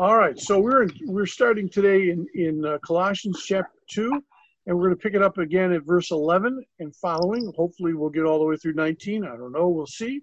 [0.00, 4.10] All right, so we're in, we're starting today in in uh, Colossians chapter two,
[4.66, 7.52] and we're going to pick it up again at verse eleven and following.
[7.56, 9.24] Hopefully, we'll get all the way through nineteen.
[9.24, 9.68] I don't know.
[9.68, 10.20] We'll see.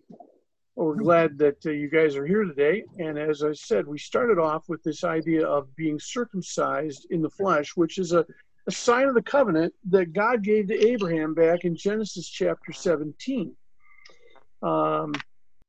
[0.75, 2.83] But we're glad that uh, you guys are here today.
[2.99, 7.29] And as I said, we started off with this idea of being circumcised in the
[7.29, 8.25] flesh, which is a,
[8.67, 13.55] a sign of the covenant that God gave to Abraham back in Genesis chapter seventeen.
[14.61, 15.13] Um,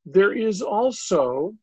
[0.07, 1.55] there is also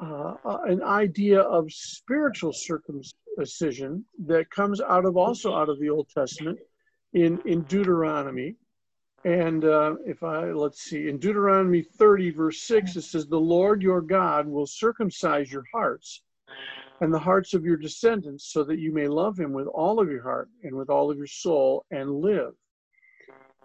[0.00, 6.08] uh, an idea of spiritual circumcision that comes out of also out of the Old
[6.08, 6.58] Testament
[7.12, 8.56] in in Deuteronomy.
[9.24, 13.82] And uh, if I let's see, in Deuteronomy 30, verse 6, it says, The Lord
[13.82, 16.22] your God will circumcise your hearts
[17.02, 20.10] and the hearts of your descendants, so that you may love him with all of
[20.10, 22.54] your heart and with all of your soul and live.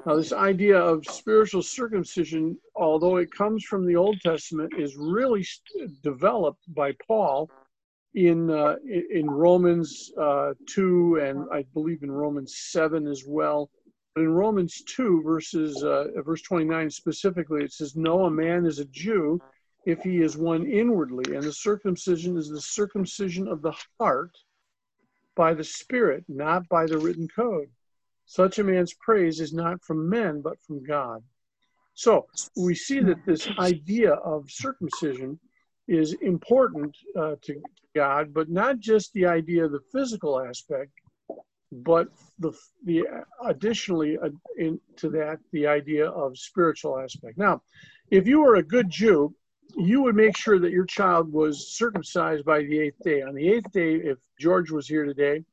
[0.06, 5.46] Now, this idea of spiritual circumcision, although it comes from the Old Testament, is really
[6.04, 7.50] developed by Paul
[8.14, 8.76] in uh,
[9.12, 13.70] in Romans uh, two and I believe in Romans seven as well.
[14.14, 18.66] But in Romans two, verses uh, verse twenty nine specifically, it says, "No, a man
[18.66, 19.42] is a Jew
[19.86, 24.38] if he is one inwardly, and the circumcision is the circumcision of the heart
[25.36, 27.70] by the Spirit, not by the written code."
[28.26, 31.24] Such a man's praise is not from men, but from God.
[31.94, 35.40] So we see that this idea of circumcision
[35.88, 37.62] is important uh, to
[37.96, 40.92] God, but not just the idea of the physical aspect,
[41.72, 42.08] but
[42.40, 42.52] the,
[42.84, 43.04] the
[43.46, 47.38] additionally uh, into that the idea of spiritual aspect.
[47.38, 47.62] Now,
[48.12, 49.34] if you were a good Jew,
[49.78, 53.22] you would make sure that your child was circumcised by the eighth day.
[53.22, 55.44] On the eighth day, if George was here today,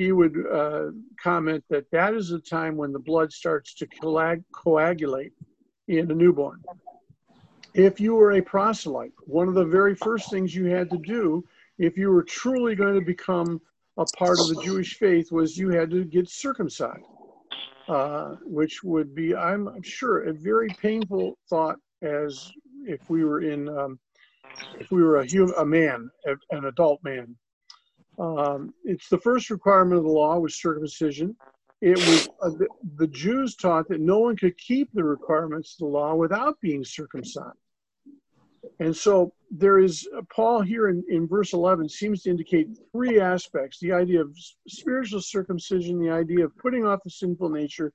[0.00, 0.86] he would uh,
[1.22, 3.86] comment that that is the time when the blood starts to
[4.54, 5.34] coagulate
[5.88, 6.62] in a newborn.
[7.74, 11.44] If you were a proselyte, one of the very first things you had to do
[11.76, 13.60] if you were truly going to become
[13.98, 17.04] a part of the Jewish faith was you had to get circumcised,
[17.86, 22.50] uh, which would be, I'm sure, a very painful thought as
[22.86, 23.98] if we were in, um,
[24.78, 26.10] if we were a human, a man,
[26.52, 27.36] an adult man.
[28.20, 31.34] Um, it's the first requirement of the law was circumcision.
[31.80, 35.78] It was uh, the, the Jews taught that no one could keep the requirements of
[35.78, 37.56] the law without being circumcised.
[38.78, 43.18] And so there is, uh, Paul here in, in verse 11 seems to indicate three
[43.20, 44.36] aspects the idea of
[44.68, 47.90] spiritual circumcision, the idea of putting off the sinful nature,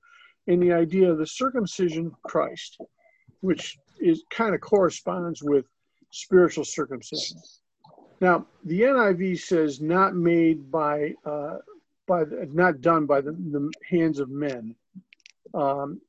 [0.48, 2.78] and the idea of the circumcision of Christ,
[3.40, 5.66] which is kind of corresponds with
[6.10, 7.38] spiritual circumcision.
[8.20, 11.58] Now, the NIV says not made by, uh,
[12.06, 14.74] by the, not done by the, the hands of men.
[15.52, 16.00] Um,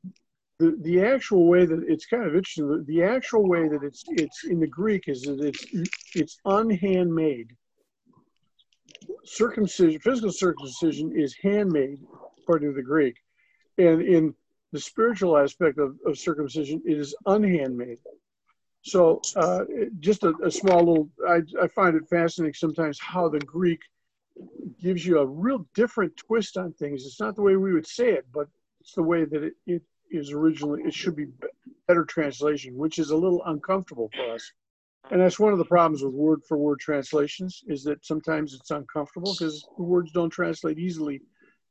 [0.59, 4.03] the, the actual way that it's kind of interesting, the, the actual way that it's,
[4.07, 5.66] it's in the Greek is that it's,
[6.16, 7.50] it's unhandmade.
[9.23, 12.00] Circumcision, physical circumcision is handmade,
[12.40, 13.16] according to the Greek.
[13.78, 14.34] And in
[14.72, 18.00] the spiritual aspect of, of circumcision, it is unhandmade.
[18.87, 19.65] So uh,
[19.99, 23.81] just a, a, small little, I, I find it fascinating sometimes how the Greek
[24.81, 27.05] gives you a real different twist on things.
[27.05, 28.47] It's not the way we would say it, but
[28.79, 31.27] it's the way that it, it is originally, it should be
[31.89, 34.53] better translation, which is a little uncomfortable for us.
[35.11, 38.71] And that's one of the problems with word for word translations is that sometimes it's
[38.71, 41.21] uncomfortable because the words don't translate easily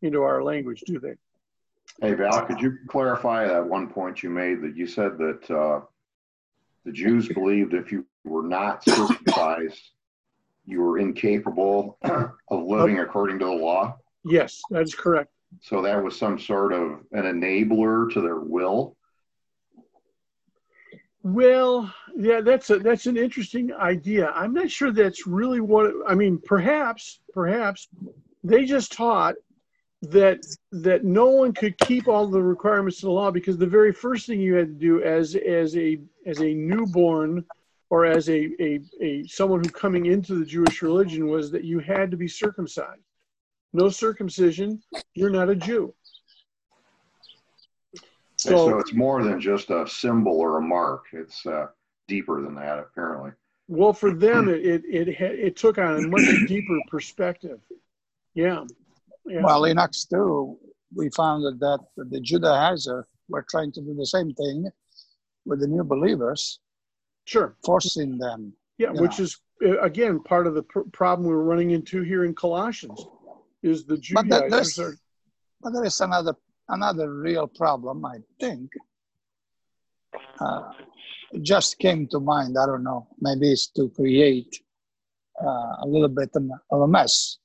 [0.03, 1.15] into our language, do they?
[2.03, 5.81] Hey, Val, could you clarify that one point you made that you said that uh,
[6.87, 9.91] the Jews believed if you were not circumcised,
[10.65, 13.99] you were incapable of living according to the law.
[14.25, 15.31] Yes, that is correct.
[15.61, 18.97] So that was some sort of an enabler to their will.
[21.25, 24.31] Well, yeah, that's a that's an interesting idea.
[24.31, 26.41] I'm not sure that's really what I mean.
[26.45, 27.89] Perhaps, perhaps
[28.45, 29.35] they just taught
[30.03, 33.93] that that no one could keep all the requirements of the law because the very
[33.93, 37.45] first thing you had to do as as a as a newborn
[37.89, 41.79] or as a, a, a someone who coming into the Jewish religion was that you
[41.79, 43.03] had to be circumcised.
[43.73, 44.83] No circumcision,
[45.15, 45.95] you're not a Jew.
[48.39, 51.05] So, so it's more than just a symbol or a mark.
[51.13, 51.67] It's uh,
[52.07, 53.31] deeper than that, apparently.
[53.69, 57.61] Well, for them, it it it, it took on a much deeper perspective.
[58.35, 58.65] Yeah.
[59.27, 59.43] Yeah.
[59.43, 60.59] Well, in Acts two,
[60.95, 64.71] we found that the Judaizers were trying to do the same thing
[65.45, 66.61] with the new believers.
[67.25, 67.57] Sure.
[67.65, 68.53] Forcing them.
[68.79, 69.25] Yeah, which know.
[69.25, 73.05] is uh, again part of the pr- problem we're running into here in Colossians
[73.63, 74.95] is the Judaizers but, are,
[75.63, 76.35] but there is another
[76.69, 78.71] another real problem, I think.
[80.39, 80.73] Uh,
[81.33, 82.57] it just came to mind.
[82.59, 83.09] I don't know.
[83.21, 84.63] Maybe it's to create
[85.43, 86.31] uh, a little bit
[86.71, 87.39] of a mess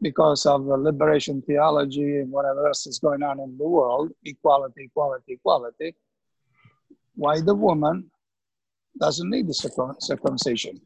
[0.00, 4.84] because of the liberation theology and whatever else is going on in the world equality,
[4.84, 5.94] equality, equality.
[7.14, 8.10] Why the woman
[9.00, 10.80] doesn't need the circumcision?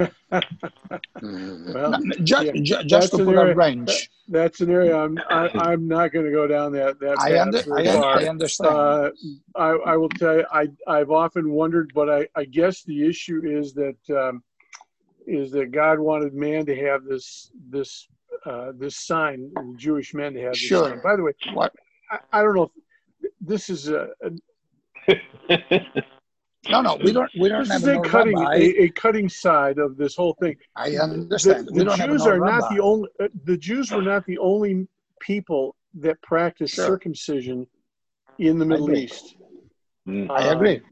[0.30, 4.10] well, just, yeah, just to put area, a range.
[4.28, 7.18] That's an area I'm I, am i am not going to go down that that.
[7.18, 8.70] I, under, I, I, understand.
[8.74, 9.10] Uh,
[9.56, 13.42] I, I will tell you I I've often wondered, but I I guess the issue
[13.44, 14.42] is that um,
[15.26, 18.06] is that God wanted man to have this this
[18.46, 20.88] uh, this sign, Jewish men to have this sure.
[20.88, 21.00] sign.
[21.02, 21.72] By the way, what
[22.10, 22.70] I, I don't know
[23.22, 24.08] if this is a,
[25.08, 25.80] a
[26.68, 27.30] No, no, we don't.
[27.38, 30.56] We don't this have is a cutting a, a, cutting side of this whole thing.
[30.76, 31.68] I understand.
[31.68, 33.08] The, the Jews are not the only.
[33.18, 34.86] Uh, the Jews were not the only
[35.20, 36.86] people that practiced sure.
[36.86, 37.66] circumcision
[38.38, 39.36] in the Middle East.
[40.06, 40.30] Mm.
[40.30, 40.82] I agree.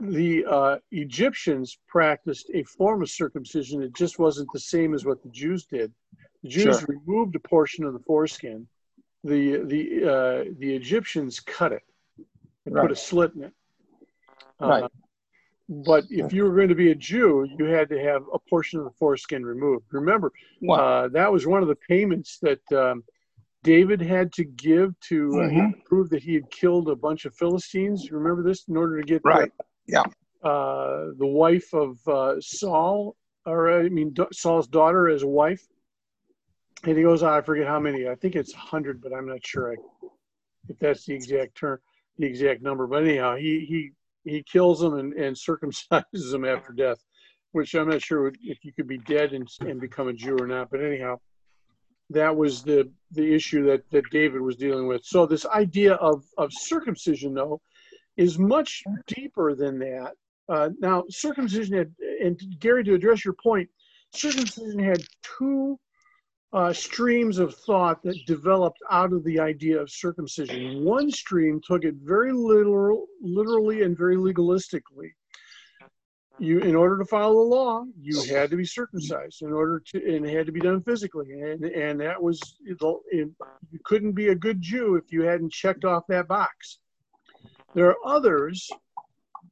[0.00, 3.82] The uh, Egyptians practiced a form of circumcision.
[3.82, 5.92] It just wasn't the same as what the Jews did.
[6.42, 6.86] The Jews sure.
[6.88, 8.66] removed a portion of the foreskin.
[9.22, 11.82] The the uh, the Egyptians cut it
[12.66, 12.82] and right.
[12.82, 13.52] put a slit in it.
[14.60, 14.84] Right.
[14.84, 14.88] Uh,
[15.68, 18.78] but if you were going to be a Jew, you had to have a portion
[18.80, 19.86] of the foreskin removed.
[19.92, 20.30] Remember,
[20.60, 20.76] wow.
[20.76, 23.02] uh, that was one of the payments that um,
[23.62, 25.80] David had to give to uh, mm-hmm.
[25.86, 28.12] prove that he had killed a bunch of Philistines.
[28.12, 29.50] Remember this in order to get right.
[29.56, 30.04] The, yeah.
[30.42, 33.16] Uh, the wife of uh, Saul,
[33.46, 35.66] or I mean Saul's daughter, as a wife.
[36.84, 38.08] And he goes, oh, I forget how many.
[38.08, 39.76] I think it's hundred, but I'm not sure I,
[40.68, 41.78] if that's the exact term,
[42.18, 42.86] the exact number.
[42.86, 43.92] But anyhow, he he
[44.30, 46.98] he kills them and, and circumcises them after death,
[47.52, 50.46] which I'm not sure if you could be dead and, and become a Jew or
[50.46, 50.70] not.
[50.70, 51.20] But anyhow,
[52.10, 55.04] that was the the issue that that David was dealing with.
[55.04, 57.60] So this idea of of circumcision, though,
[58.16, 60.12] is much deeper than that.
[60.48, 63.68] Uh, now, circumcision had, and Gary, to address your point,
[64.12, 65.02] circumcision had
[65.38, 65.78] two
[66.52, 70.84] uh, streams of thought that developed out of the idea of circumcision.
[70.84, 75.12] One stream took it very literal, literally and very legalistically.
[76.38, 79.42] You, in order to follow the law, you had to be circumcised.
[79.42, 83.78] In order to, and it had to be done physically, and and that was you
[83.84, 86.78] couldn't be a good Jew if you hadn't checked off that box.
[87.74, 88.70] There are others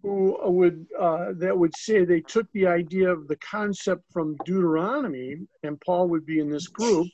[0.03, 5.37] who would uh, that would say they took the idea of the concept from Deuteronomy,
[5.63, 7.09] and Paul would be in this group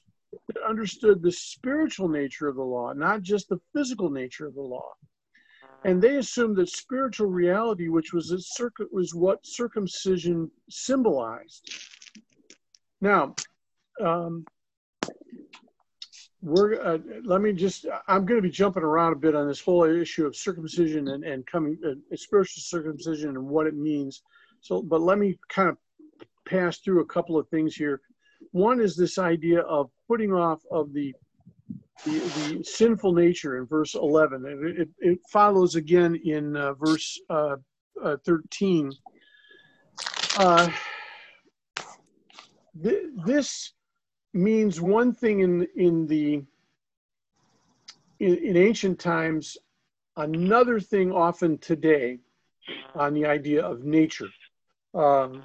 [0.46, 4.62] that understood the spiritual nature of the law, not just the physical nature of the
[4.62, 4.92] law.
[5.84, 11.70] And they assumed that spiritual reality, which was a circuit, was what circumcision symbolized.
[13.00, 13.34] Now,
[14.04, 14.44] um,
[16.40, 19.60] we're uh, let me just i'm going to be jumping around a bit on this
[19.60, 24.22] whole issue of circumcision and, and coming uh, spiritual circumcision and what it means.
[24.60, 25.76] So but let me kind of
[26.46, 28.00] pass through a couple of things here.
[28.52, 31.14] One is this idea of putting off of the
[32.04, 37.20] the, the sinful nature in verse 11 it, it, it follows again in uh, verse
[37.28, 37.56] uh,
[38.00, 38.92] uh 13
[40.36, 40.70] uh,
[42.80, 43.72] th- this
[44.38, 46.42] means one thing in in the
[48.20, 49.58] in, in ancient times,
[50.16, 52.18] another thing often today
[52.94, 54.28] on the idea of nature.
[54.94, 55.44] Um,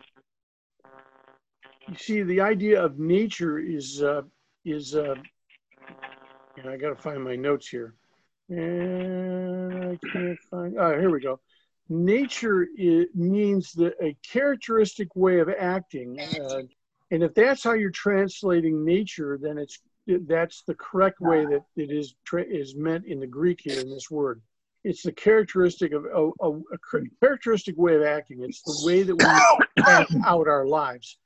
[1.87, 4.21] you see, the idea of nature is uh,
[4.63, 5.15] is uh,
[6.57, 7.95] and I got to find my notes here,
[8.49, 10.77] and I can't find.
[10.77, 11.39] Oh, here we go.
[11.89, 16.19] Nature it means that a characteristic way of acting.
[16.19, 16.61] Uh,
[17.13, 19.77] and if that's how you're translating nature, then it's
[20.25, 24.09] that's the correct way that it is is meant in the Greek here in this
[24.09, 24.41] word.
[24.83, 28.41] It's the characteristic of a, a, a characteristic way of acting.
[28.41, 31.19] It's the way that we act out our lives.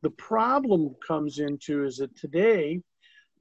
[0.00, 2.80] The problem comes into is that today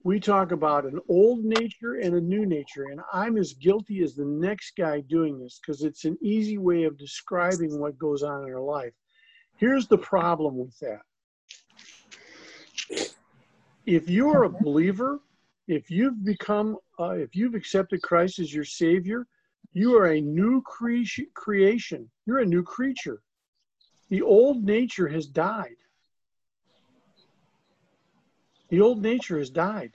[0.03, 4.15] we talk about an old nature and a new nature, and I'm as guilty as
[4.15, 8.43] the next guy doing this because it's an easy way of describing what goes on
[8.43, 8.91] in our life.
[9.55, 10.99] Here's the problem with that
[13.85, 15.19] if you are a believer,
[15.67, 19.27] if you've become, uh, if you've accepted Christ as your Savior,
[19.73, 22.09] you are a new cre- creation.
[22.25, 23.21] You're a new creature.
[24.09, 25.75] The old nature has died.
[28.69, 29.93] The old nature has died.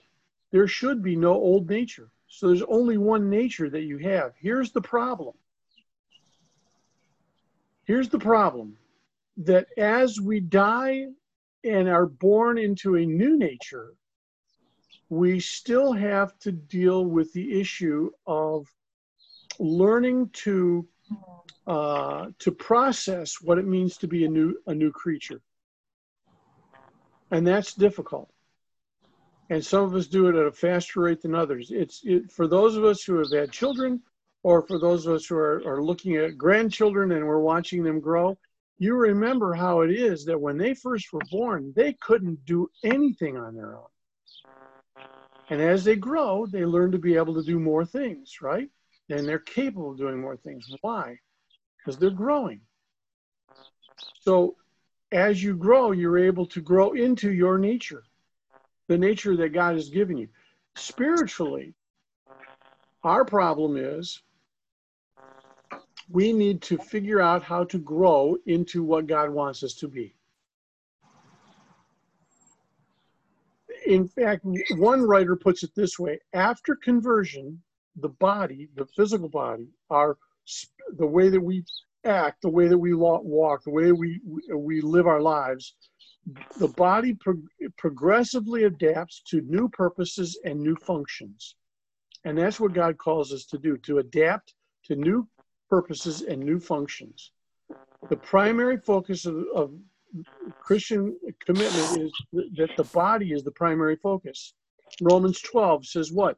[0.51, 2.09] There should be no old nature.
[2.27, 4.33] So there's only one nature that you have.
[4.39, 5.35] Here's the problem.
[7.83, 8.77] Here's the problem
[9.37, 11.07] that as we die
[11.63, 13.93] and are born into a new nature,
[15.09, 18.67] we still have to deal with the issue of
[19.59, 20.87] learning to
[21.67, 25.41] uh, to process what it means to be a new a new creature,
[27.29, 28.31] and that's difficult.
[29.49, 31.71] And some of us do it at a faster rate than others.
[31.71, 34.01] It's it, for those of us who have had children,
[34.43, 37.99] or for those of us who are, are looking at grandchildren and we're watching them
[37.99, 38.37] grow.
[38.81, 43.37] You remember how it is that when they first were born, they couldn't do anything
[43.37, 43.85] on their own.
[45.51, 48.67] And as they grow, they learn to be able to do more things, right?
[49.07, 50.67] And they're capable of doing more things.
[50.81, 51.19] Why?
[51.77, 52.61] Because they're growing.
[54.21, 54.55] So
[55.11, 58.01] as you grow, you're able to grow into your nature,
[58.87, 60.29] the nature that God has given you.
[60.75, 61.75] Spiritually,
[63.03, 64.23] our problem is
[66.11, 70.15] we need to figure out how to grow into what God wants us to be.
[73.85, 77.61] in fact, one writer puts it this way after conversion,
[77.97, 80.17] the body, the physical body, our
[80.97, 81.63] the way that we
[82.05, 84.19] act, the way that we walk, the way we
[84.55, 85.75] we live our lives,
[86.57, 87.41] the body pro-
[87.77, 91.55] progressively adapts to new purposes and new functions.
[92.23, 94.53] And that's what God calls us to do, to adapt
[94.85, 95.27] to new
[95.71, 97.31] purposes and new functions.
[98.09, 99.71] The primary focus of, of
[100.59, 102.11] Christian commitment is
[102.57, 104.53] that the body is the primary focus.
[105.01, 106.37] Romans 12 says what?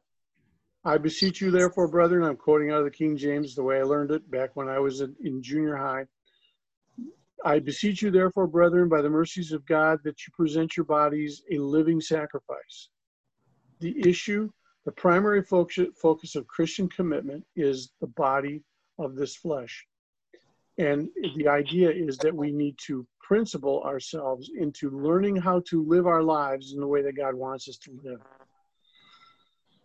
[0.84, 3.82] I beseech you, therefore, brethren, I'm quoting out of the King James the way I
[3.82, 6.04] learned it back when I was in junior high.
[7.44, 11.42] I beseech you, therefore, brethren, by the mercies of God, that you present your bodies
[11.50, 12.90] a living sacrifice.
[13.80, 14.50] The issue,
[14.84, 18.62] the primary focus of Christian commitment is the body
[18.98, 19.86] of this flesh.
[20.78, 26.06] And the idea is that we need to principle ourselves into learning how to live
[26.06, 28.20] our lives in the way that God wants us to live.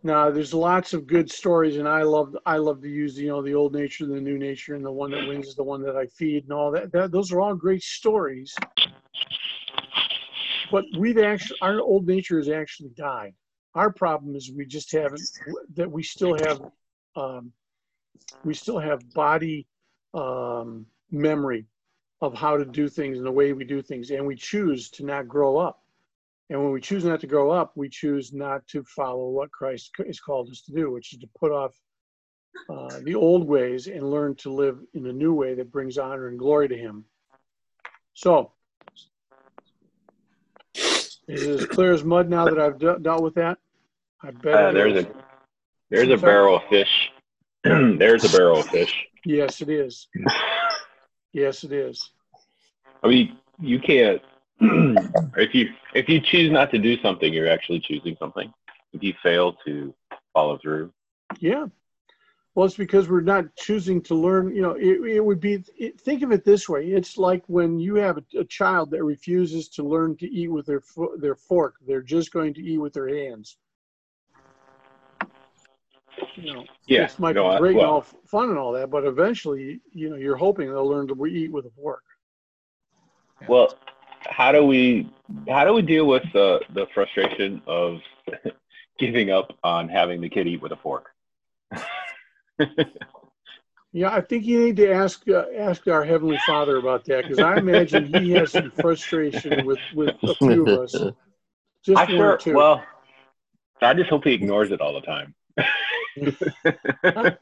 [0.02, 3.42] Now, there's lots of good stories, and I love I love to use you know
[3.42, 5.82] the old nature, and the new nature, and the one that wins is the one
[5.82, 6.90] that I feed, and all that.
[6.92, 8.54] that those are all great stories.
[10.72, 13.34] But we've actually our old nature has actually died.
[13.74, 15.20] Our problem is we just haven't
[15.74, 16.62] that we still have
[17.14, 17.52] um,
[18.44, 19.66] we still have body
[20.14, 21.66] um, memory
[22.20, 25.04] of how to do things and the way we do things, and we choose to
[25.04, 25.82] not grow up.
[26.50, 29.92] And when we choose not to grow up, we choose not to follow what Christ
[30.04, 31.74] has called us to do, which is to put off
[32.68, 36.28] uh, the old ways and learn to live in a new way that brings honor
[36.28, 37.04] and glory to Him.
[38.14, 38.52] So,
[40.74, 43.58] is it as clear as mud now that I've de- dealt with that?
[44.22, 45.08] I bet uh, there's a
[45.88, 46.99] there's a barrel of fish.
[47.64, 49.06] there's a barrel of fish.
[49.24, 50.08] Yes, it is.
[51.32, 52.10] Yes, it is.
[53.02, 54.22] I mean, you can't.
[54.60, 58.52] if you if you choose not to do something, you're actually choosing something.
[58.92, 59.94] If you fail to
[60.32, 60.92] follow through.
[61.38, 61.66] Yeah.
[62.54, 64.54] Well, it's because we're not choosing to learn.
[64.54, 65.62] You know, it, it would be.
[65.78, 69.04] It, think of it this way: it's like when you have a, a, child that
[69.04, 70.82] refuses to learn to eat with their
[71.18, 73.56] their fork; they're just going to eat with their hands
[76.36, 78.90] you know, yeah, this might no, be great well, and all fun and all that,
[78.90, 82.02] but eventually, you know, you're hoping they'll learn to eat with a fork.
[83.48, 83.74] Well,
[84.28, 85.10] how do we
[85.48, 87.98] how do we deal with the the frustration of
[88.98, 91.06] giving up on having the kid eat with a fork?
[93.92, 97.38] yeah, I think you need to ask uh, ask our heavenly Father about that because
[97.38, 100.94] I imagine he has some frustration with with a few of us.
[101.82, 102.38] Just I sure.
[102.48, 102.84] Well,
[103.80, 105.34] I just hope he ignores it all the time.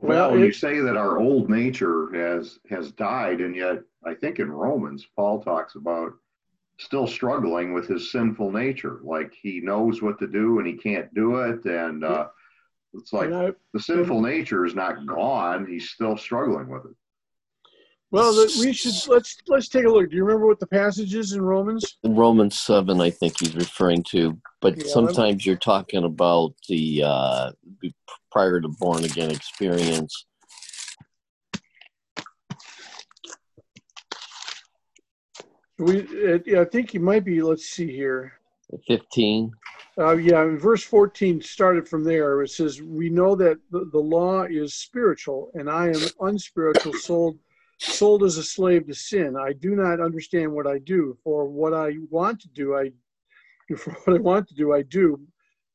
[0.00, 4.50] well, you say that our old nature has has died, and yet I think in
[4.50, 6.12] Romans, Paul talks about
[6.78, 9.00] still struggling with his sinful nature.
[9.02, 12.28] Like he knows what to do and he can't do it, and uh,
[12.92, 16.96] it's like I, the sinful nature is not gone; he's still struggling with it.
[18.14, 20.08] Well, we should let's let's take a look.
[20.08, 21.96] Do you remember what the passage is in Romans?
[22.04, 24.40] In Romans seven, I think he's referring to.
[24.60, 27.50] But yeah, sometimes you're talking about the uh,
[28.30, 30.26] prior to born again experience.
[35.78, 36.02] We,
[36.32, 37.42] uh, I think you might be.
[37.42, 38.34] Let's see here.
[38.86, 39.50] Fifteen.
[39.96, 42.42] Uh, yeah, verse 14 started from there.
[42.42, 47.38] It says, We know that the, the law is spiritual, and I am unspiritual, sold
[47.78, 49.36] sold as a slave to sin.
[49.36, 51.16] I do not understand what I do.
[51.24, 52.90] For what I want to do, I
[53.76, 55.20] for what I want to do, I do.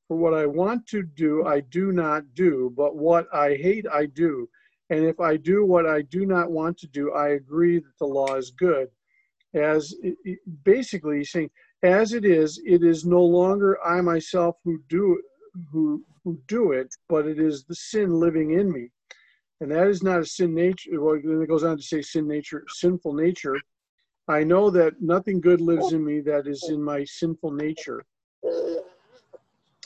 [0.07, 2.73] For what I want to do, I do not do.
[2.75, 4.49] But what I hate, I do.
[4.89, 8.07] And if I do what I do not want to do, I agree that the
[8.07, 8.87] law is good.
[9.53, 9.93] As
[10.63, 11.51] basically he's saying,
[11.83, 15.21] as it is, it is no longer I myself who do
[15.71, 18.89] who who do it, but it is the sin living in me.
[19.61, 21.01] And that is not a sin nature.
[21.01, 23.57] Well, then it goes on to say sin nature, sinful nature.
[24.27, 28.05] I know that nothing good lives in me that is in my sinful nature.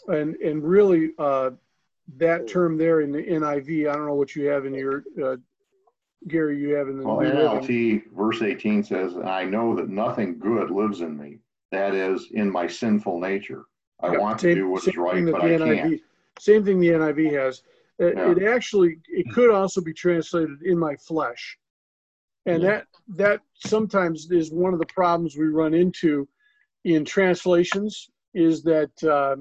[0.08, 1.52] And and really, uh,
[2.18, 5.38] that term there in the NIV, I don't know what you have in your uh,
[6.28, 10.72] Gary, you have in the well, NLT verse 18 says, "I know that nothing good
[10.72, 11.40] lives in me.
[11.72, 13.66] That is in my sinful nature.
[14.02, 14.22] I yep.
[14.22, 16.02] want same, to do what is right, but I NIV, can't."
[16.40, 17.62] Same thing the NIV has.
[18.00, 18.32] It, yeah.
[18.32, 21.58] it, actually it could also be translated in my flesh,
[22.46, 22.70] and yeah.
[22.70, 26.28] that that sometimes is one of the problems we run into
[26.86, 29.36] in translations is that uh,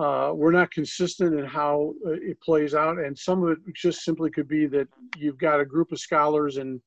[0.00, 4.02] uh, we're not consistent in how uh, it plays out, and some of it just
[4.04, 6.80] simply could be that you've got a group of scholars and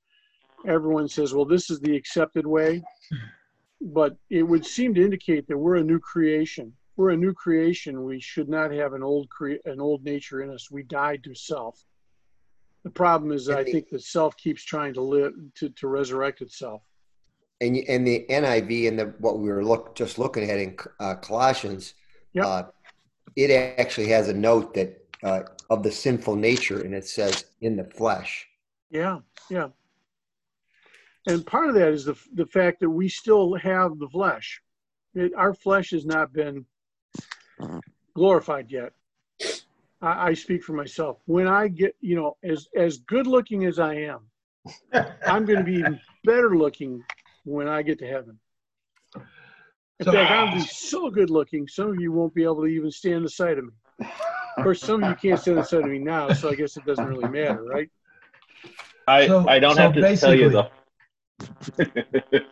[0.66, 2.82] everyone says, "Well, this is the accepted way,"
[3.82, 6.74] but it would seem to indicate that we're a new creation.
[6.96, 8.04] We're a new creation.
[8.04, 10.70] We should not have an old cre- an old nature in us.
[10.70, 11.84] We died to self.
[12.84, 16.84] The problem is, I think the self keeps trying to live to, to resurrect itself.
[17.62, 21.16] And and the NIV and the what we were look just looking at in uh,
[21.16, 21.96] Colossians,
[22.34, 22.46] yep.
[22.46, 22.64] Uh,
[23.36, 27.76] it actually has a note that uh, of the sinful nature, and it says in
[27.76, 28.48] the flesh.
[28.92, 29.20] Yeah,
[29.50, 29.70] yeah.
[31.26, 34.62] And part of that is the the fact that we still have the flesh.
[35.16, 36.66] It, our flesh has not been
[38.16, 38.94] glorified yet.
[40.02, 41.18] I, I speak for myself.
[41.26, 44.20] When I get, you know, as as good looking as I am,
[45.28, 47.04] I'm going to be even better looking
[47.46, 48.40] when I get to heaven.
[50.00, 52.66] In so, fact, I'll be so good looking, some of you won't be able to
[52.66, 54.08] even stand the sight of me.
[54.58, 56.78] Of course, some of you can't stand the sight of me now, so I guess
[56.78, 57.90] it doesn't really matter, right?
[59.08, 60.70] I, so, I don't so have to tell you the.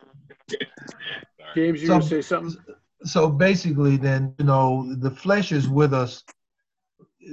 [1.55, 2.57] James, you so, say something?
[3.03, 6.23] So basically, then, you know, the flesh is with us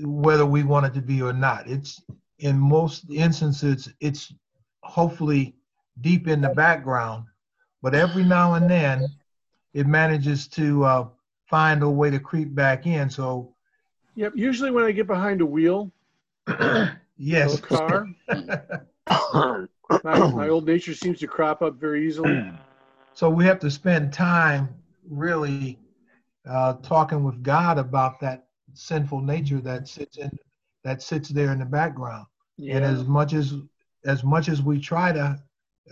[0.02, 1.68] whether we want it to be or not.
[1.68, 2.02] It's
[2.38, 4.32] in most instances, it's
[4.82, 5.54] hopefully
[6.00, 7.24] deep in the background,
[7.82, 9.06] but every now and then
[9.74, 11.08] it manages to uh,
[11.46, 13.10] find a way to creep back in.
[13.10, 13.54] So,
[14.14, 14.32] yep.
[14.34, 15.92] Usually, when I get behind a wheel,
[17.16, 18.06] yes, a car,
[20.04, 22.50] my, my old nature seems to crop up very easily.
[23.14, 24.68] So we have to spend time
[25.08, 25.78] really
[26.48, 30.30] uh, talking with God about that sinful nature that sits in
[30.84, 32.26] that sits there in the background.
[32.56, 32.76] Yeah.
[32.76, 33.54] And as much as
[34.04, 35.38] as much as we try to,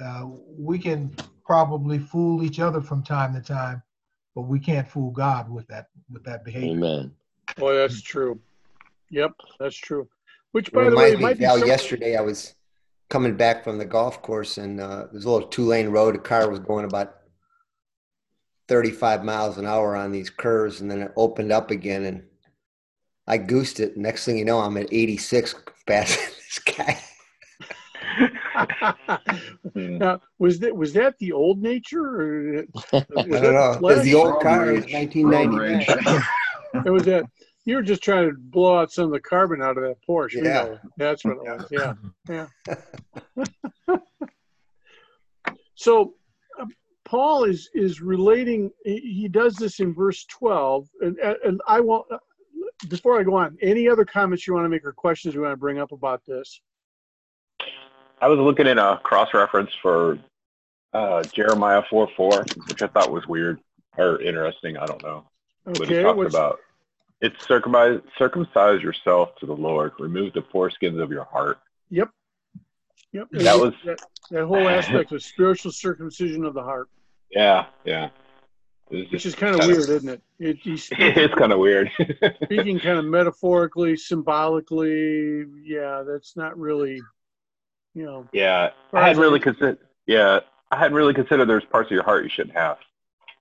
[0.03, 0.27] uh,
[0.57, 3.83] we can probably fool each other from time to time,
[4.35, 6.71] but we can't fool God with that with that behavior.
[6.71, 7.13] Amen.
[7.57, 8.41] Boy, that's true.
[9.11, 10.09] Yep, that's true.
[10.53, 12.55] Which, by the way, me, might Val, yesterday I was
[13.09, 16.17] coming back from the golf course, and uh, there's a little two lane road.
[16.17, 17.19] A car was going about
[18.69, 22.25] 35 miles an hour on these curves, and then it opened up again, and
[23.27, 23.97] I goosed it.
[23.97, 25.55] Next thing you know, I'm at 86
[25.87, 27.01] passing this guy.
[29.75, 32.05] now, was that was that the old nature?
[32.05, 33.73] Or I don't know.
[33.73, 34.71] It was the old car.
[34.71, 36.23] It was 1999.
[36.87, 37.25] it was that.
[37.65, 40.45] You were just trying to blow out some of the carbon out of that Porsche.
[40.45, 41.67] Yeah, that's what it was.
[41.69, 41.95] Yeah,
[42.29, 43.97] yeah.
[45.75, 46.15] so,
[47.07, 48.71] Paul is is relating.
[48.85, 52.07] He does this in verse 12, and and I want
[52.89, 55.53] before I go on, any other comments you want to make or questions you want
[55.53, 56.61] to bring up about this?
[58.21, 60.19] I was looking at a cross reference for
[60.93, 63.61] uh, Jeremiah 4 4, which I thought was weird
[63.97, 64.77] or interesting.
[64.77, 65.25] I don't know.
[65.69, 66.61] Okay, but it talks about
[67.21, 71.59] it's circumcise, circumcise yourself to the Lord, remove the foreskins of your heart.
[71.91, 72.11] Yep.
[73.13, 73.29] Yep.
[73.33, 76.89] That was that, that whole aspect of spiritual circumcision of the heart.
[77.37, 78.09] Yeah, yeah.
[78.89, 80.23] Which is kind of weird, isn't it?
[80.39, 81.91] it it's kind of weird.
[82.45, 87.03] speaking kind of metaphorically, symbolically, yeah, that's not really,
[87.95, 88.27] you know.
[88.33, 89.79] Yeah, I had really considered.
[90.07, 92.79] Yeah, I had really considered there's parts of your heart you shouldn't have.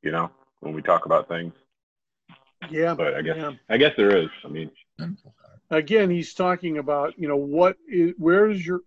[0.02, 0.30] You know,
[0.60, 1.54] when we talk about things.
[2.70, 3.52] Yeah, but I guess yeah.
[3.70, 4.30] I guess there is.
[4.44, 4.72] I mean,
[5.70, 8.82] again, he's talking about you know what is where is your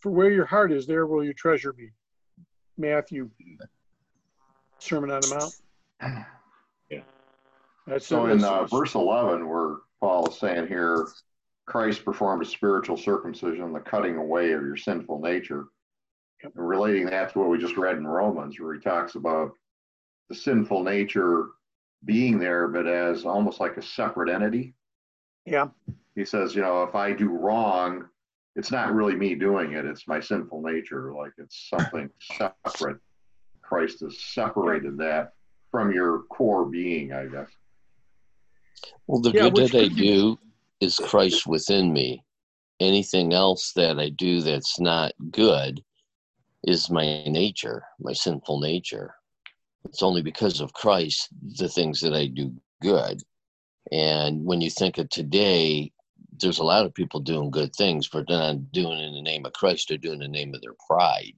[0.00, 1.90] for where your heart is, there will your treasure be.
[2.76, 3.30] Matthew,
[4.78, 5.50] Sermon on the
[6.00, 6.26] Mount.
[6.90, 7.00] Yeah.
[7.86, 11.06] That's so in uh, verse 11, where Paul is saying here,
[11.66, 15.66] Christ performed a spiritual circumcision, the cutting away of your sinful nature.
[16.42, 16.52] Yep.
[16.56, 19.52] And relating that to what we just read in Romans, where he talks about
[20.30, 21.48] the sinful nature
[22.04, 24.74] being there, but as almost like a separate entity.
[25.44, 25.68] Yeah.
[26.14, 28.06] He says, you know, if I do wrong,
[28.56, 31.12] it's not really me doing it, it's my sinful nature.
[31.12, 32.98] Like it's something separate.
[33.68, 35.32] Christ has separated that
[35.70, 37.50] from your core being, I guess.
[39.06, 40.38] Well, the yeah, good that I do,
[40.80, 42.24] is Christ within me.
[42.80, 45.82] Anything else that I do that's not good
[46.64, 49.14] is my nature, my sinful nature.
[49.84, 51.28] It's only because of Christ
[51.58, 53.22] the things that I do good.
[53.90, 55.92] And when you think of today,
[56.40, 59.22] there's a lot of people doing good things, but they're not doing it in the
[59.22, 59.88] name of Christ.
[59.88, 61.34] They're doing it in the name of their pride.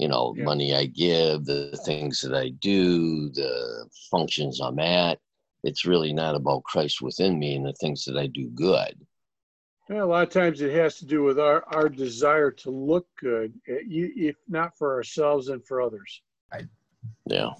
[0.00, 0.44] You know, yeah.
[0.44, 5.18] money I give, the things that I do, the functions I'm at.
[5.62, 8.94] It's really not about Christ within me and the things that I do good.
[9.90, 13.06] Yeah, a lot of times it has to do with our, our desire to look
[13.20, 16.22] good, eh, if not for ourselves and for others.
[16.50, 16.60] I,
[17.26, 17.50] yeah.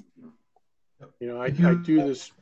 [1.18, 2.32] You know, I, I do this.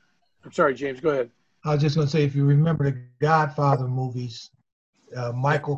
[0.45, 1.31] I'm sorry, James, go ahead.
[1.65, 4.51] I was just going to say, if you remember the Godfather movies,
[5.17, 5.77] uh, Michael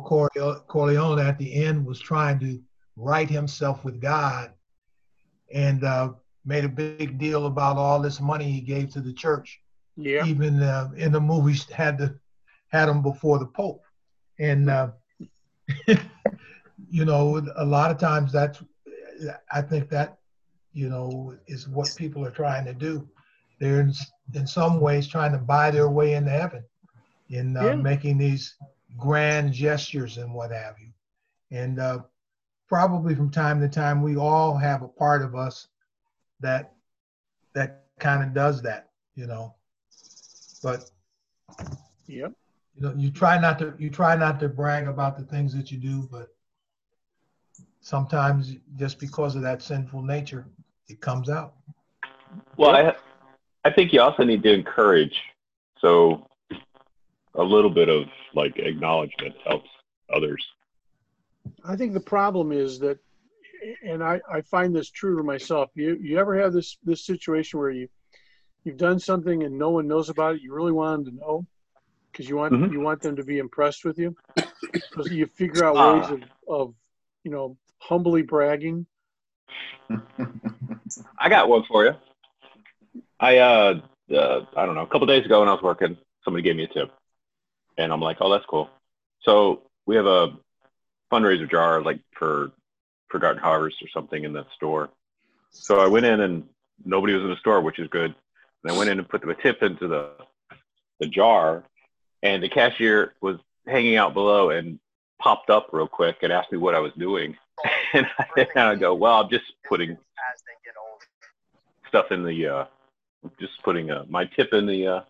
[0.67, 2.61] Corleone at the end was trying to
[2.95, 4.51] right himself with God
[5.53, 6.13] and uh,
[6.45, 9.59] made a big deal about all this money he gave to the church.
[9.97, 10.25] Yeah.
[10.25, 12.17] Even uh, in the movies had the
[12.69, 13.83] had him before the Pope,
[14.39, 14.91] and uh,
[16.89, 18.63] you know a lot of times that's
[19.51, 20.17] I think that
[20.71, 23.07] you know is what people are trying to do.
[23.59, 23.93] They're in,
[24.33, 26.63] in some ways trying to buy their way into heaven
[27.29, 27.75] in uh, yeah.
[27.75, 28.55] making these
[28.97, 30.91] grand gestures and what have you.
[31.51, 31.99] And uh,
[32.71, 35.67] probably from time to time, we all have a part of us
[36.39, 36.71] that
[37.53, 39.53] that kind of does that, you know.
[40.63, 40.89] But
[42.07, 42.31] yep.
[42.75, 45.69] You know, you try not to you try not to brag about the things that
[45.69, 46.29] you do, but
[47.81, 50.47] sometimes just because of that sinful nature,
[50.87, 51.55] it comes out.
[52.55, 52.95] Well, I
[53.65, 55.19] I think you also need to encourage.
[55.79, 56.25] So
[57.35, 59.69] a little bit of like acknowledgement helps
[60.15, 60.41] others.
[61.63, 62.97] I think the problem is that,
[63.83, 65.69] and I, I find this true to myself.
[65.75, 67.87] You you ever have this this situation where you
[68.63, 70.41] you've done something and no one knows about it?
[70.41, 71.45] You really want them to know
[72.11, 72.73] because you want mm-hmm.
[72.73, 74.15] you want them to be impressed with you.
[74.93, 76.73] So you figure out ways uh, of, of
[77.23, 78.85] you know humbly bragging.
[81.19, 81.93] I got one for you.
[83.19, 83.81] I uh,
[84.13, 86.63] uh I don't know, a couple days ago when I was working, somebody gave me
[86.63, 86.91] a tip,
[87.77, 88.69] and I'm like, oh, that's cool.
[89.21, 90.29] So we have a
[91.11, 92.51] fundraiser jar like for
[93.09, 94.89] for Garden Harvest or something in the store.
[95.49, 96.47] So I went in and
[96.85, 98.15] nobody was in the store, which is good.
[98.63, 100.11] And I went in and put the tip into the
[100.99, 101.63] the jar,
[102.21, 104.79] and the cashier was hanging out below and
[105.19, 107.35] popped up real quick and asked me what I was doing.
[107.93, 109.97] and I kind of go, well, I'm just putting
[111.87, 112.65] stuff in the uh,
[113.39, 115.01] just putting uh, my tip in the uh,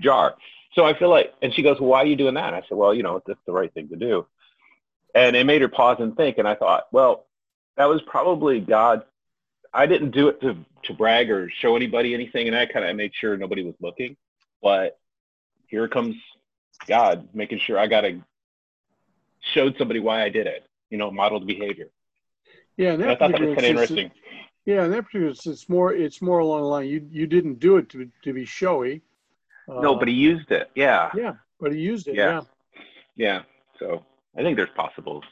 [0.00, 0.34] jar.
[0.74, 2.54] So I feel like, and she goes, well, why are you doing that?
[2.54, 4.26] And I said, well, you know, that's the right thing to do.
[5.14, 6.38] And it made her pause and think.
[6.38, 7.26] And I thought, well,
[7.76, 9.04] that was probably God.
[9.72, 12.48] I didn't do it to, to brag or show anybody anything.
[12.48, 14.16] And I kind of made sure nobody was looking.
[14.62, 14.98] But
[15.66, 16.16] here comes
[16.86, 18.22] God making sure I got to
[19.40, 21.88] showed somebody why I did it, you know, modeled behavior.
[22.76, 22.92] Yeah.
[22.92, 24.10] And, I thought that was kind of interesting.
[24.64, 26.86] Yeah, in that particular it's more it's more along the line.
[26.86, 29.02] You you didn't do it to to be showy.
[29.66, 30.70] no, but he uh, used it.
[30.76, 31.10] Yeah.
[31.16, 32.14] Yeah, but he used it.
[32.14, 32.42] Yeah.
[33.16, 33.26] Yeah.
[33.26, 33.42] yeah.
[33.80, 34.04] So
[34.36, 35.24] I think there's possibles.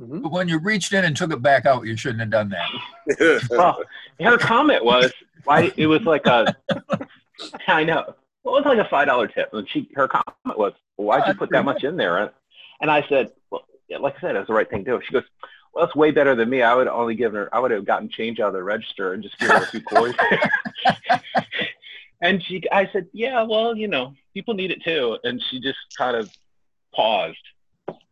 [0.00, 0.20] Mm-hmm.
[0.20, 3.46] But when you reached in and took it back out, you shouldn't have done that.
[3.50, 3.82] well,
[4.20, 5.12] her comment was,
[5.44, 6.56] "Why?" It was like a.
[7.68, 8.14] I know.
[8.42, 11.28] Well, It was like a five dollar tip, and she her comment was, well, "Why'd
[11.28, 12.32] you put that much in there?"
[12.80, 13.66] And I said, "Well,
[14.00, 15.24] like I said, it's the right thing to do." She goes,
[15.74, 16.62] well, it's way better than me.
[16.62, 19.22] I would only given her, I would have gotten change out of the register and
[19.22, 20.16] just give her a few coins.
[22.20, 25.18] and she, I said, yeah, well, you know, people need it too.
[25.22, 26.30] And she just kind of
[26.94, 27.38] paused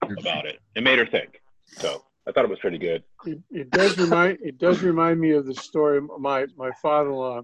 [0.03, 0.61] about it.
[0.75, 1.41] It made her think.
[1.67, 3.03] So I thought it was pretty good.
[3.27, 6.01] It, it does remind, it does remind me of the story.
[6.19, 7.43] My, my father-in-law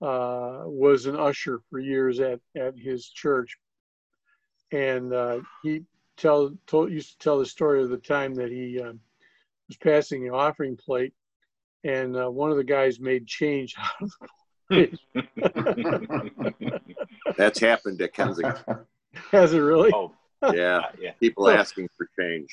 [0.00, 3.56] uh, was an usher for years at, at his church.
[4.70, 5.82] And uh, he
[6.16, 9.00] tell, told, used to tell the story of the time that he, um,
[9.68, 11.12] was passing the offering plate,
[11.84, 14.10] and uh, one of the guys made change out of
[14.68, 14.98] the
[16.34, 16.82] plate.
[17.36, 18.56] That's happened at Kensington.
[19.30, 19.90] Has it really?
[19.94, 20.82] Oh, yeah.
[21.00, 21.12] yeah.
[21.20, 22.48] People asking for change.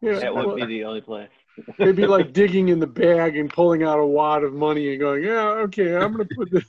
[0.00, 1.30] Yeah, that would well, be the only place.
[1.78, 5.00] It'd be like digging in the bag and pulling out a wad of money and
[5.00, 6.64] going, "Yeah, okay, I'm going to put this."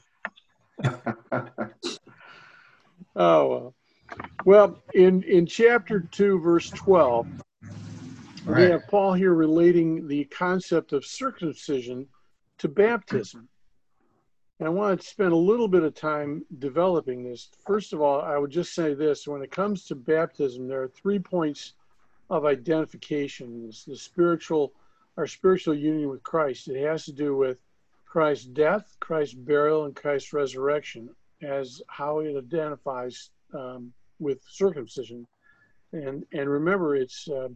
[3.16, 3.74] oh well.
[4.44, 7.26] Well, in in chapter two, verse twelve,
[8.46, 8.66] Right.
[8.66, 12.08] We have Paul here relating the concept of circumcision
[12.58, 13.48] to baptism.
[14.62, 17.50] And I want to spend a little bit of time developing this.
[17.66, 20.88] First of all, I would just say this when it comes to baptism, there are
[20.88, 21.74] three points
[22.30, 23.66] of identification.
[23.68, 24.74] It's the spiritual,
[25.18, 26.68] our spiritual union with Christ.
[26.68, 27.60] It has to do with
[28.06, 31.10] Christ's death, Christ's burial, and Christ's resurrection
[31.42, 35.26] as how it identifies um, with circumcision,
[35.92, 37.50] and and remember, it's uh,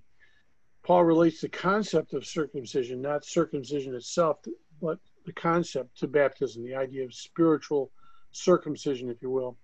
[0.81, 4.39] Paul relates the concept of circumcision, not circumcision itself,
[4.81, 7.91] but the concept to baptism, the idea of spiritual
[8.31, 9.57] circumcision, if you will.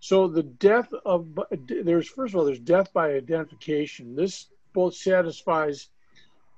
[0.00, 4.16] So the death of there's first of all there's death by identification.
[4.16, 5.88] This both satisfies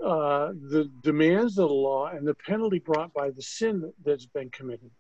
[0.02, 4.50] uh, the demands of the law and the penalty brought by the sin that's been
[4.50, 4.90] committed.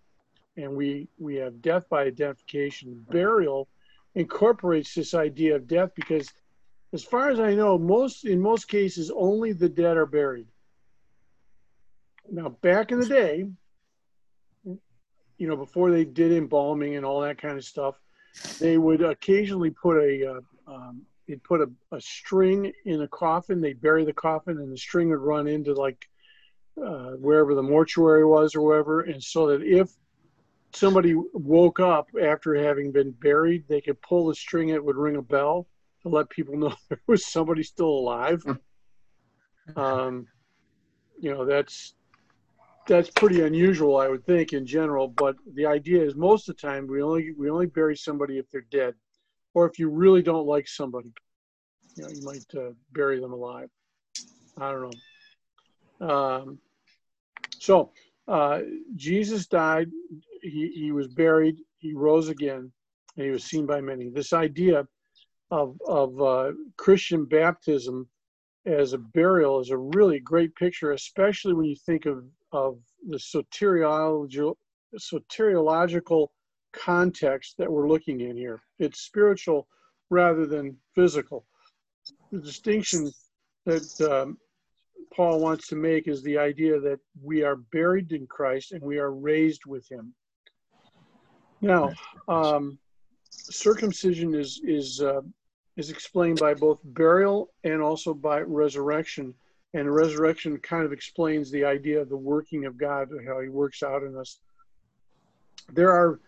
[0.56, 3.06] And we we have death by identification.
[3.10, 3.68] Burial
[4.14, 6.28] incorporates this idea of death because
[6.92, 10.46] as far as I know, most in most cases, only the dead are buried.
[12.30, 13.44] Now, back in the day,
[14.64, 17.96] you know, before they did embalming and all that kind of stuff,
[18.58, 23.60] they would occasionally put a uh, um, they'd put a, a string in a coffin.
[23.60, 26.08] They'd bury the coffin, and the string would run into like
[26.78, 29.90] uh, wherever the mortuary was or wherever, and so that if
[30.72, 34.70] somebody woke up after having been buried, they could pull the string.
[34.70, 35.66] It would ring a bell
[36.02, 38.42] to let people know there was somebody still alive.
[38.42, 39.78] Hmm.
[39.78, 40.26] Um,
[41.20, 41.94] you know, that's
[42.86, 45.08] that's pretty unusual, I would think, in general.
[45.08, 48.50] But the idea is, most of the time, we only we only bury somebody if
[48.50, 48.94] they're dead,
[49.54, 51.12] or if you really don't like somebody,
[51.96, 53.68] you know, you might uh, bury them alive.
[54.58, 54.96] I don't
[56.00, 56.08] know.
[56.08, 56.58] Um,
[57.58, 57.92] so
[58.28, 58.60] uh,
[58.96, 59.90] Jesus died.
[60.42, 61.58] He he was buried.
[61.78, 62.72] He rose again,
[63.16, 64.08] and he was seen by many.
[64.08, 64.86] This idea
[65.50, 68.08] of, of uh, Christian baptism
[68.64, 73.16] as a burial is a really great picture, especially when you think of, of the
[73.16, 74.54] soteriological,
[74.98, 76.28] soteriological
[76.72, 78.62] context that we're looking in here.
[78.78, 79.66] It's spiritual
[80.10, 81.46] rather than physical.
[82.30, 83.10] The distinction
[83.66, 84.38] that um,
[85.14, 88.98] Paul wants to make is the idea that we are buried in Christ and we
[88.98, 90.14] are raised with Him.
[91.60, 91.92] Now,
[92.28, 92.78] um,
[93.30, 95.20] circumcision is is uh,
[95.76, 99.34] is explained by both burial and also by resurrection.
[99.74, 103.82] And resurrection kind of explains the idea of the working of God, how He works
[103.82, 104.38] out in us.
[105.72, 106.20] There are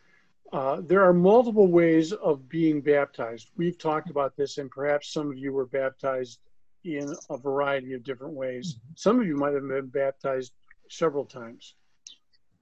[0.52, 3.50] uh, there are multiple ways of being baptized.
[3.56, 6.38] We've talked about this, and perhaps some of you were baptized
[6.84, 8.76] in a variety of different ways.
[8.94, 10.52] Some of you might have been baptized
[10.88, 11.74] several times,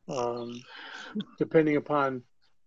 [0.09, 0.63] um,
[1.39, 2.23] depending upon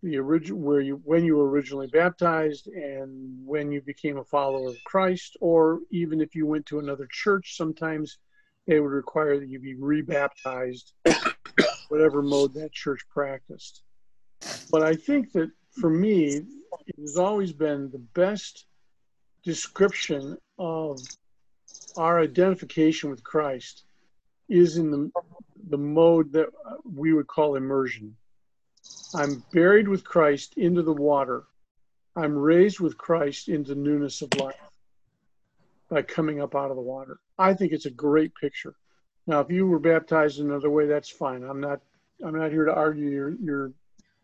[0.06, 4.70] the original where you when you were originally baptized and when you became a follower
[4.70, 8.20] of Christ, or even if you went to another church, sometimes
[8.68, 10.94] they would require that you be rebaptized,
[11.90, 13.82] whatever mode that church practiced.
[14.70, 16.44] But I think that for me,
[16.86, 18.66] it has always been the best
[19.44, 21.02] description of
[21.98, 23.84] our identification with Christ
[24.50, 25.12] is in the
[25.70, 26.50] the mode that
[26.84, 28.16] we would call immersion
[29.14, 31.44] I'm buried with Christ into the water.
[32.16, 34.56] I'm raised with Christ into newness of life
[35.90, 37.20] by coming up out of the water.
[37.38, 38.76] I think it's a great picture.
[39.28, 41.44] Now, if you were baptized another way, that's fine.
[41.44, 41.82] I'm not.
[42.24, 43.72] I'm not here to argue your your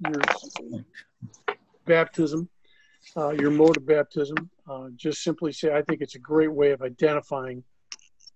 [0.08, 0.22] your
[1.86, 2.48] baptism,
[3.18, 4.50] uh, your mode of baptism.
[4.70, 7.64] Uh, just simply say I think it's a great way of identifying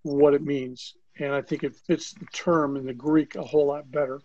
[0.02, 3.68] what it means, and I think it fits the term in the Greek a whole
[3.68, 4.22] lot better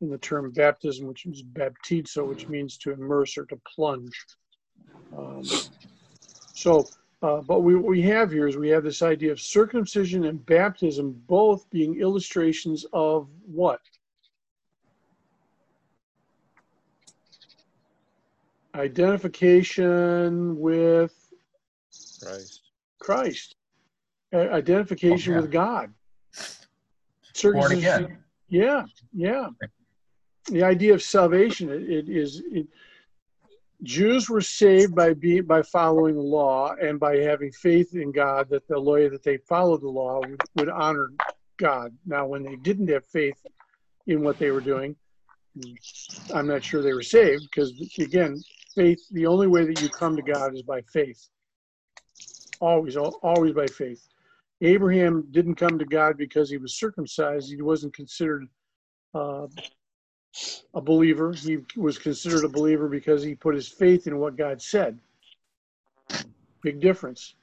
[0.00, 4.12] the term baptism, which is baptizo, which means to immerse or to plunge.
[5.16, 5.44] Um,
[6.52, 6.86] so,
[7.22, 10.44] uh, but we, what we have here is we have this idea of circumcision and
[10.46, 13.80] baptism both being illustrations of what?
[18.74, 21.14] Identification with
[22.22, 22.60] Christ.
[22.98, 23.56] Christ.
[24.32, 25.42] Uh, identification oh, yeah.
[25.42, 25.94] with God.
[27.32, 27.60] Circumcision.
[27.60, 28.18] Born again.
[28.48, 29.46] Yeah, yeah
[30.50, 32.66] the idea of salvation it, it is it,
[33.82, 38.48] Jews were saved by being by following the law and by having faith in God
[38.48, 41.12] that the way that they followed the law would, would honor
[41.58, 41.92] God.
[42.06, 43.36] Now, when they didn't have faith
[44.06, 44.96] in what they were doing,
[46.32, 48.42] I'm not sure they were saved because again,
[48.74, 49.00] faith.
[49.10, 51.28] The only way that you come to God is by faith.
[52.60, 54.08] Always, always by faith.
[54.62, 57.50] Abraham didn't come to God because he was circumcised.
[57.50, 58.46] He wasn't considered
[59.14, 59.46] uh,
[60.74, 61.32] a believer.
[61.32, 64.98] He was considered a believer because he put his faith in what God said.
[66.62, 67.34] Big difference.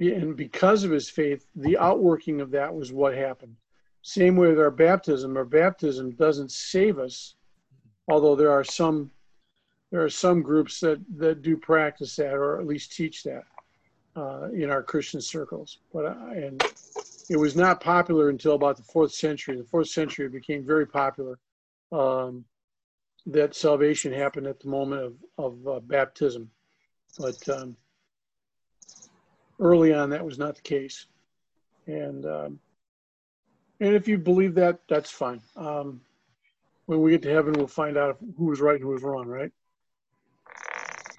[0.00, 3.56] And because of his faith, the outworking of that was what happened.
[4.02, 5.36] Same way with our baptism.
[5.36, 7.36] Our baptism doesn't save us,
[8.08, 9.10] although there are some
[9.92, 13.44] there are some groups that that do practice that or at least teach that
[14.16, 15.78] uh, in our Christian circles.
[15.92, 16.60] But uh, and
[17.30, 19.56] it was not popular until about the fourth century.
[19.56, 21.38] The fourth century became very popular
[21.92, 22.44] um,
[23.26, 26.50] that salvation happened at the moment of, of uh, baptism.
[27.18, 27.76] But um,
[29.60, 31.06] early on, that was not the case.
[31.86, 32.60] And um,
[33.80, 35.40] and if you believe that, that's fine.
[35.56, 36.00] Um,
[36.86, 39.26] when we get to heaven, we'll find out who was right and who was wrong,
[39.26, 39.50] right?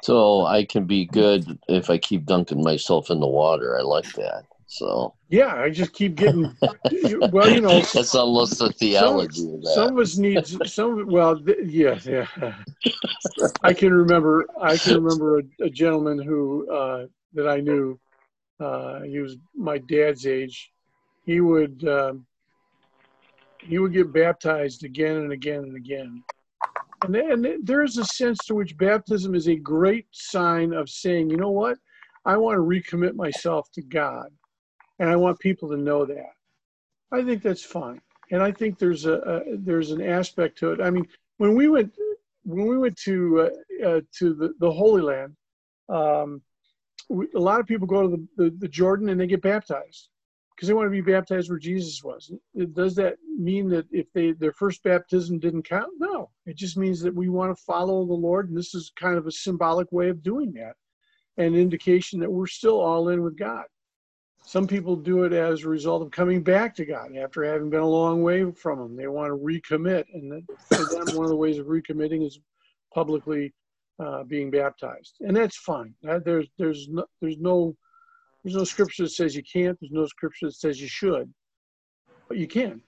[0.01, 3.77] So I can be good if I keep dunking myself in the water.
[3.77, 4.45] I like that.
[4.73, 6.51] So yeah, I just keep getting.
[7.31, 9.41] well, you know, that's almost a theology.
[9.41, 11.05] Some, of, some of us need some.
[11.07, 12.55] Well, yeah, yeah.
[13.61, 14.47] I can remember.
[14.59, 17.05] I can remember a, a gentleman who uh,
[17.35, 17.99] that I knew.
[18.59, 20.71] Uh, he was my dad's age.
[21.23, 22.25] He would um,
[23.59, 26.23] he would get baptized again and again and again.
[27.03, 31.29] And, and there is a sense to which baptism is a great sign of saying,
[31.29, 31.77] you know what,
[32.25, 34.29] I want to recommit myself to God
[34.99, 36.31] and I want people to know that.
[37.11, 38.01] I think that's fine,
[38.31, 40.81] and I think there's a, a there's an aspect to it.
[40.81, 41.93] I mean, when we went
[42.43, 45.35] when we went to uh, uh, to the, the Holy Land,
[45.89, 46.41] um,
[47.09, 50.09] we, a lot of people go to the, the, the Jordan and they get baptized
[50.55, 52.31] because they want to be baptized where Jesus was.
[52.73, 55.91] Does that mean that if they their first baptism didn't count?
[55.97, 59.17] No, it just means that we want to follow the Lord, and this is kind
[59.17, 60.75] of a symbolic way of doing that,
[61.37, 63.65] an indication that we're still all in with God.
[64.45, 67.79] Some people do it as a result of coming back to God after having been
[67.79, 68.95] a long way from Him.
[68.95, 72.39] They want to recommit, and for them, one of the ways of recommitting is
[72.93, 73.53] publicly
[73.99, 75.93] uh, being baptized, and that's fine.
[76.01, 77.75] There's there's no, there's no
[78.43, 79.79] there's no scripture that says you can't.
[79.79, 81.33] There's no scripture that says you should,
[82.27, 82.81] but you can.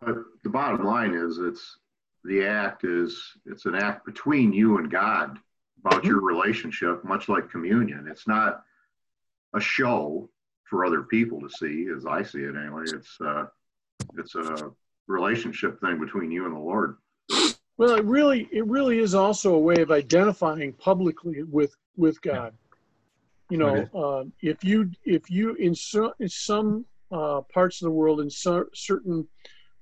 [0.00, 1.78] But the bottom line is, it's
[2.24, 5.38] the act is it's an act between you and God
[5.80, 6.08] about mm-hmm.
[6.08, 8.08] your relationship, much like communion.
[8.10, 8.64] It's not
[9.54, 10.28] a show
[10.68, 12.84] for other people to see, as I see it anyway.
[12.86, 13.46] It's uh,
[14.16, 14.70] it's a
[15.06, 16.96] relationship thing between you and the Lord.
[17.76, 22.52] Well, it really it really is also a way of identifying publicly with with God.
[23.50, 27.92] You know, uh, if you if you in, so, in some uh, parts of the
[27.92, 29.26] world in so, certain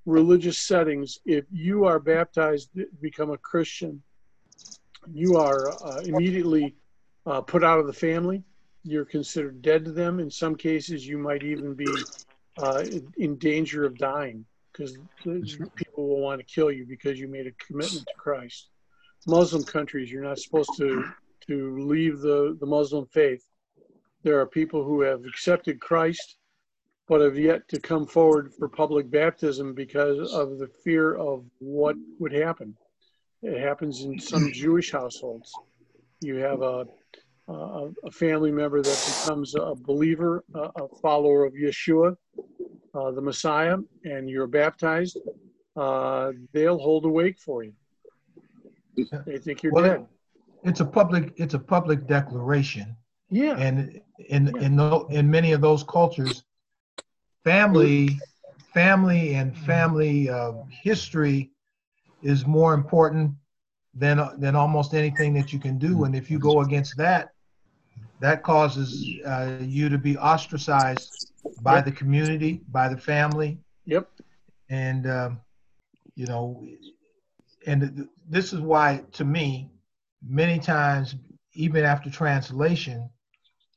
[0.04, 2.70] religious settings, if you are baptized,
[3.00, 4.00] become a Christian,
[5.12, 6.76] you are uh, immediately
[7.26, 8.44] uh, put out of the family
[8.86, 10.20] you're considered dead to them.
[10.20, 11.86] In some cases, you might even be
[12.58, 12.84] uh,
[13.16, 14.96] in danger of dying because
[15.74, 18.68] people will want to kill you because you made a commitment to Christ.
[19.26, 21.04] Muslim countries, you're not supposed to
[21.48, 23.44] to leave the, the Muslim faith.
[24.22, 26.36] There are people who have accepted Christ
[27.08, 31.94] but have yet to come forward for public baptism because of the fear of what
[32.18, 32.76] would happen.
[33.42, 35.52] It happens in some Jewish households.
[36.20, 36.86] You have a
[37.48, 42.16] uh, a family member that becomes a believer, a follower of Yeshua,
[42.94, 45.18] uh, the Messiah, and you're baptized,
[45.76, 47.72] uh, they'll hold a wake for you.
[49.26, 50.06] They think you're well, dead.
[50.64, 51.34] It's a public.
[51.36, 52.96] It's a public declaration.
[53.30, 53.56] Yeah.
[53.58, 54.62] And in yeah.
[54.62, 56.44] in the, in many of those cultures,
[57.44, 58.18] family,
[58.72, 61.50] family, and family uh, history
[62.22, 63.32] is more important
[63.94, 66.04] than than almost anything that you can do.
[66.04, 67.32] And if you go against that,
[68.20, 71.84] that causes uh, you to be ostracized by yep.
[71.84, 73.58] the community, by the family.
[73.84, 74.08] Yep.
[74.68, 75.40] And um,
[76.14, 76.66] you know,
[77.66, 79.70] and this is why, to me,
[80.26, 81.14] many times,
[81.54, 83.08] even after translation,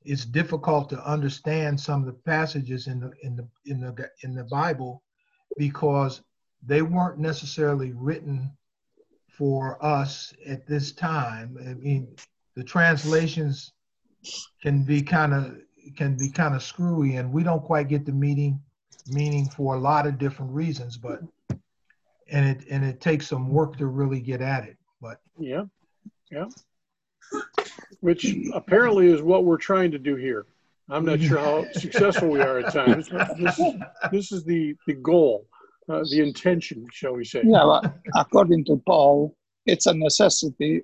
[0.06, 4.34] it's difficult to understand some of the passages in the in the in the in
[4.34, 5.04] the Bible
[5.58, 6.22] because
[6.66, 8.52] they weren't necessarily written
[9.28, 11.58] for us at this time.
[11.62, 12.16] I mean,
[12.56, 13.74] the translations
[14.62, 15.58] can be kind of
[15.96, 18.60] can be kind of screwy and we don't quite get the meaning
[19.08, 21.22] meaning for a lot of different reasons but
[22.32, 25.20] and it and it takes some work to really get at it but.
[25.38, 25.64] Yeah
[26.32, 26.46] yeah.
[28.02, 30.46] Which apparently is what we're trying to do here.
[30.90, 33.74] I'm not sure how successful we are at times this is
[34.12, 35.46] this is the the goal
[35.88, 37.42] uh, the intention shall we say.
[37.44, 39.36] Yeah well, according to paul
[39.68, 40.82] it's a necessity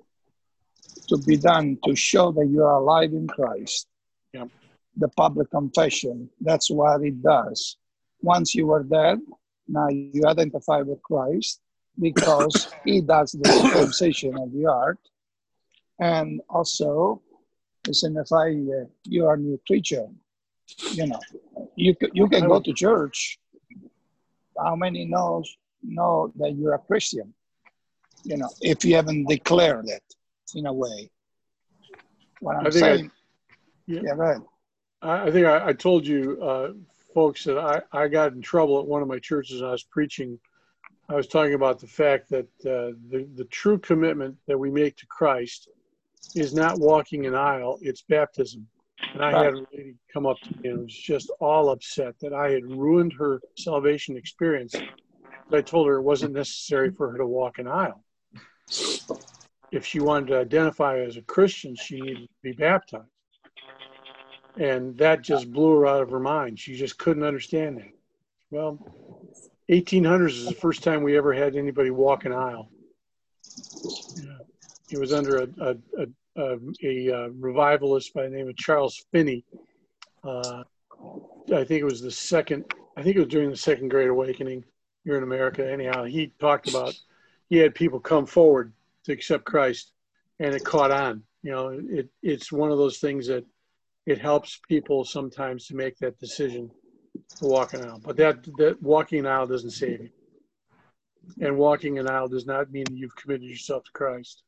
[1.08, 3.88] to be done to show that you are alive in Christ.
[4.32, 4.48] Yep.
[4.96, 7.76] The public confession, that's what it does.
[8.22, 9.18] Once you are dead,
[9.68, 11.60] now you identify with Christ
[11.98, 14.98] because he does the circumcision of the heart.
[15.98, 17.22] And also,
[17.86, 20.06] you signify uh, you are a new creature.
[20.92, 21.20] You know,
[21.76, 23.38] you, you can go to church.
[24.58, 27.32] How many knows know that you're a Christian?
[28.24, 30.02] You know, if you haven't declared it
[30.54, 31.10] in a way.
[32.40, 33.54] What I'm saying, I,
[33.86, 34.40] yeah, yeah, right.
[35.02, 36.72] I, think I, I told you, uh,
[37.14, 39.62] folks, that I, I got in trouble at one of my churches.
[39.62, 40.38] I was preaching.
[41.08, 44.96] I was talking about the fact that uh, the the true commitment that we make
[44.96, 45.68] to Christ
[46.34, 48.66] is not walking an aisle, it's baptism.
[49.14, 52.32] And I had a lady come up to me and was just all upset that
[52.32, 54.74] I had ruined her salvation experience.
[55.52, 58.02] I told her it wasn't necessary for her to walk an aisle.
[59.72, 63.04] If she wanted to identify as a Christian, she needed to be baptized.
[64.58, 66.58] And that just blew her out of her mind.
[66.58, 67.90] She just couldn't understand that.
[68.50, 68.78] Well,
[69.70, 72.70] 1800s is the first time we ever had anybody walk an aisle.
[74.88, 75.76] It was under a, a,
[76.36, 79.44] a, a, a revivalist by the name of Charles Finney.
[80.22, 80.62] Uh,
[81.52, 84.64] I think it was the second, I think it was during the Second Great Awakening
[85.04, 85.68] here in America.
[85.70, 86.98] Anyhow, he talked about,
[87.50, 88.72] he had people come forward
[89.06, 89.92] to accept Christ
[90.38, 91.22] and it caught on.
[91.42, 93.44] You know, it, it's one of those things that
[94.04, 96.70] it helps people sometimes to make that decision
[97.38, 98.00] to walk an aisle.
[98.04, 100.10] But that, that walking an aisle doesn't save you.
[101.40, 104.42] And walking an aisle does not mean that you've committed yourself to Christ.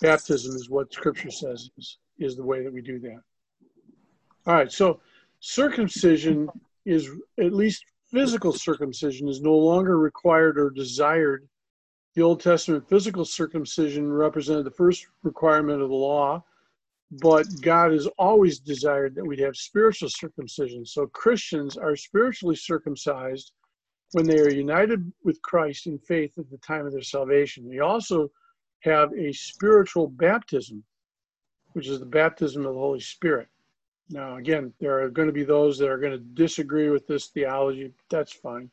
[0.00, 3.20] Baptism is what Scripture says is, is the way that we do that.
[4.46, 5.00] All right, so
[5.40, 6.48] circumcision
[6.84, 7.08] is,
[7.38, 11.48] at least physical circumcision, is no longer required or desired.
[12.14, 16.44] The Old Testament physical circumcision represented the first requirement of the law
[17.10, 20.86] but God has always desired that we'd have spiritual circumcision.
[20.86, 23.52] So Christians are spiritually circumcised
[24.12, 27.68] when they are united with Christ in faith at the time of their salvation.
[27.68, 28.30] They also
[28.80, 30.84] have a spiritual baptism,
[31.72, 33.48] which is the baptism of the Holy Spirit.
[34.08, 37.26] Now, again, there are going to be those that are going to disagree with this
[37.26, 37.92] theology.
[38.08, 38.70] That's fine.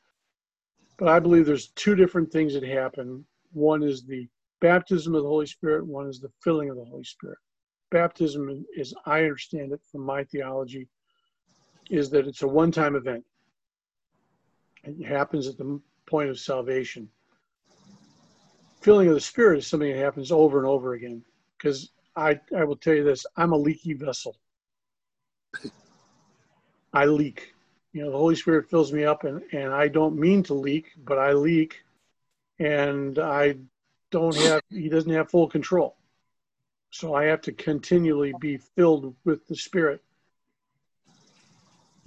[0.97, 3.25] But I believe there's two different things that happen.
[3.53, 4.27] One is the
[4.59, 7.37] baptism of the Holy Spirit, one is the filling of the Holy Spirit
[7.89, 10.87] baptism, as I understand it from my theology,
[11.89, 13.23] is that it's a one time event.
[14.83, 17.09] It happens at the point of salvation.
[18.81, 21.23] Filling of the Spirit is something that happens over and over again.
[21.57, 24.37] Because I, I will tell you this I'm a leaky vessel.
[26.93, 27.53] I leak.
[27.93, 30.91] You know, the Holy Spirit fills me up, and, and I don't mean to leak,
[30.97, 31.81] but I leak,
[32.59, 33.55] and I
[34.11, 35.95] don't have, He doesn't have full control.
[36.91, 40.01] So I have to continually be filled with the Spirit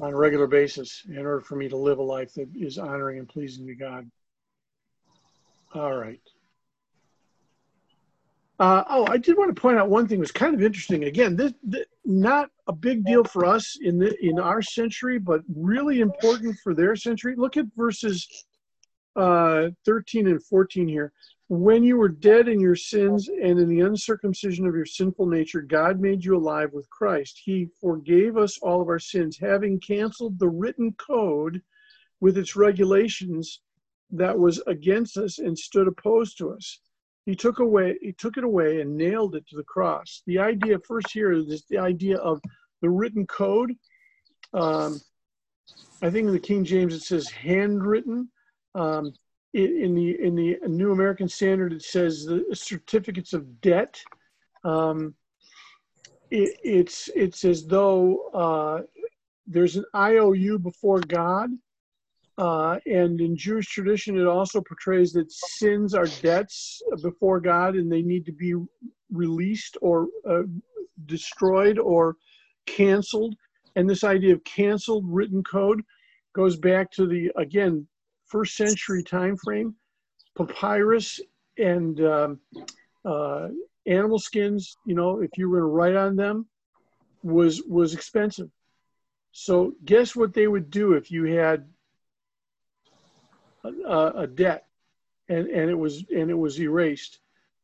[0.00, 3.18] on a regular basis in order for me to live a life that is honoring
[3.18, 4.10] and pleasing to God.
[5.74, 6.20] All right.
[8.60, 11.04] Uh, oh, I did want to point out one thing was kind of interesting.
[11.04, 15.40] Again, this, this, not a big deal for us in the in our century, but
[15.56, 17.34] really important for their century.
[17.38, 18.28] Look at verses
[19.16, 21.10] uh, 13 and 14 here.
[21.48, 25.62] When you were dead in your sins and in the uncircumcision of your sinful nature,
[25.62, 27.40] God made you alive with Christ.
[27.42, 31.62] He forgave us all of our sins, having canceled the written code
[32.20, 33.62] with its regulations
[34.10, 36.78] that was against us and stood opposed to us.
[37.26, 40.22] He took away, he took it away and nailed it to the cross.
[40.26, 42.40] The idea first here is the idea of
[42.82, 43.72] the written code.
[44.54, 45.00] Um,
[46.02, 48.30] I think in the King James it says handwritten.
[48.74, 49.12] Um,
[49.52, 54.00] in the in the New American Standard, it says the certificates of debt.
[54.62, 55.14] Um,
[56.30, 58.82] it, it's it's as though uh,
[59.46, 61.50] there's an IOU before God,
[62.40, 67.92] uh, and in Jewish tradition, it also portrays that sins are debts before God, and
[67.92, 68.54] they need to be
[69.12, 70.44] released or uh,
[71.04, 72.16] destroyed or
[72.64, 73.34] canceled.
[73.76, 75.82] And this idea of canceled written code
[76.32, 77.86] goes back to the again
[78.24, 79.74] first century time frame,
[80.34, 81.20] papyrus
[81.58, 82.40] and um,
[83.04, 83.48] uh,
[83.86, 86.46] animal skins, you know, if you were to write on them,
[87.22, 88.48] was was expensive.
[89.32, 91.68] So guess what they would do if you had
[93.64, 94.66] a, a debt
[95.28, 97.18] and, and it was and it was erased?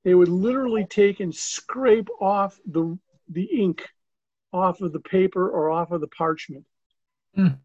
[0.05, 3.89] They would literally take and scrape off the the ink
[4.53, 6.65] off of the paper or off of the parchment.
[7.37, 7.59] Mm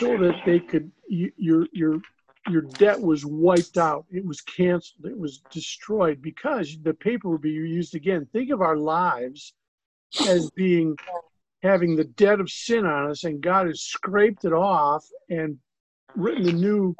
[0.00, 2.00] so that they could your your
[2.48, 4.06] your debt was wiped out.
[4.10, 5.04] It was canceled.
[5.04, 8.26] It was destroyed because the paper would be used again.
[8.32, 9.52] Think of our lives
[10.26, 10.96] as being
[11.62, 15.58] having the debt of sin on us, and God has scraped it off and
[16.16, 16.94] written a new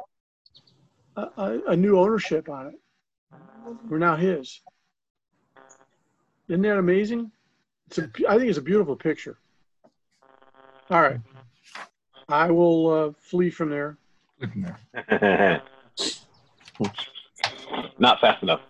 [1.16, 2.74] a, a new ownership on it.
[3.88, 4.60] We're now His.
[6.48, 7.30] Isn't that amazing?
[7.86, 9.38] It's a, I think it's a beautiful picture.
[10.90, 11.20] All right.
[12.28, 13.98] I will uh, flee from there.
[14.56, 14.78] there.
[17.98, 18.60] Not fast enough.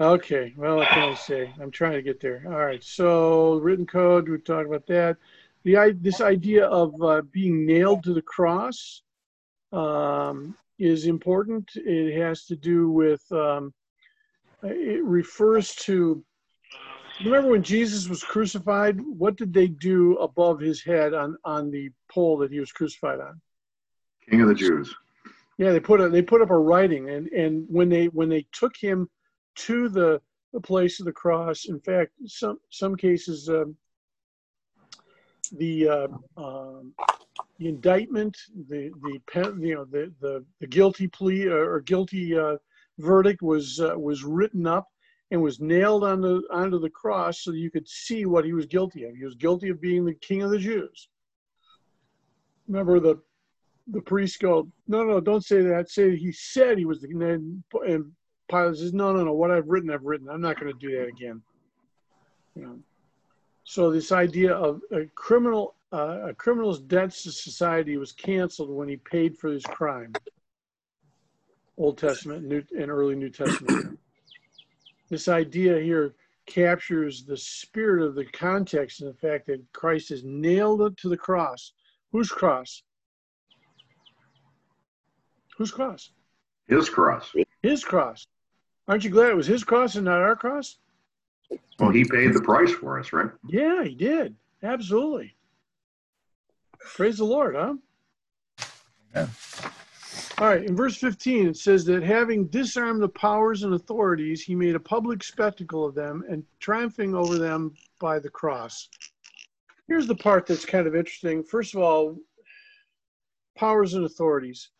[0.00, 0.54] Okay.
[0.56, 1.52] Well, what can I say?
[1.60, 2.44] I'm trying to get there.
[2.46, 2.82] All right.
[2.82, 4.28] So written code.
[4.28, 5.16] We talked about that.
[5.64, 9.02] The this idea of uh, being nailed to the cross
[9.72, 11.70] um, is important.
[11.74, 13.22] It has to do with.
[13.32, 13.72] Um,
[14.62, 16.24] it refers to
[17.24, 19.00] remember when Jesus was crucified?
[19.00, 23.20] What did they do above his head on on the pole that he was crucified
[23.20, 23.40] on?
[24.28, 24.94] King of the Jews.
[25.58, 28.46] Yeah, they put a, they put up a writing, and and when they when they
[28.52, 29.08] took him
[29.56, 30.20] to the
[30.52, 33.76] the place of the cross, in fact, some some cases, um,
[35.50, 36.92] the uh, um,
[37.58, 38.36] the indictment,
[38.68, 42.56] the the you know the the, the guilty plea or, guilty uh,
[42.98, 44.88] verdict was uh, was written up
[45.30, 49.04] and was nailed onto onto the cross so you could see what he was guilty
[49.04, 49.16] of.
[49.16, 51.08] He was guilty of being the king of the Jews.
[52.66, 53.16] Remember the
[53.90, 55.90] the priest go, no, no, don't say that.
[55.90, 58.12] Say he said he was the and, and
[58.48, 59.32] Pilate says, no, no, no.
[59.32, 60.28] What I've written, I've written.
[60.28, 61.42] I'm not going to do that again.
[62.54, 62.78] You know.
[63.68, 68.88] So this idea of a criminal, uh, a criminal's debts to society was canceled when
[68.88, 70.14] he paid for his crime.
[71.76, 73.98] Old Testament New, and early New Testament.
[75.10, 76.14] this idea here
[76.46, 81.10] captures the spirit of the context and the fact that Christ is nailed it to
[81.10, 81.72] the cross.
[82.10, 82.82] Whose cross?
[85.58, 86.10] Whose cross?
[86.68, 87.30] His cross.
[87.62, 88.26] His cross.
[88.88, 90.78] Aren't you glad it was his cross and not our cross?
[91.78, 93.30] Well, he paid the price for us, right?
[93.48, 94.34] Yeah, he did.
[94.62, 95.34] Absolutely.
[96.80, 97.74] Praise the Lord, huh?
[99.14, 99.28] Yeah.
[100.38, 104.54] All right, in verse 15, it says that having disarmed the powers and authorities, he
[104.54, 108.88] made a public spectacle of them and triumphing over them by the cross.
[109.88, 111.42] Here's the part that's kind of interesting.
[111.42, 112.16] First of all,
[113.56, 114.70] powers and authorities.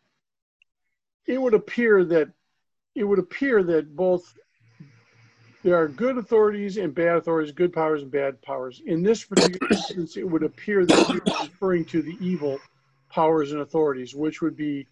[1.26, 2.28] It would appear that
[2.94, 4.32] it would appear that both
[5.68, 8.80] there are good authorities and bad authorities, good powers and bad powers.
[8.86, 12.58] In this particular instance, it would appear that was referring to the evil
[13.10, 14.86] powers and authorities, which would be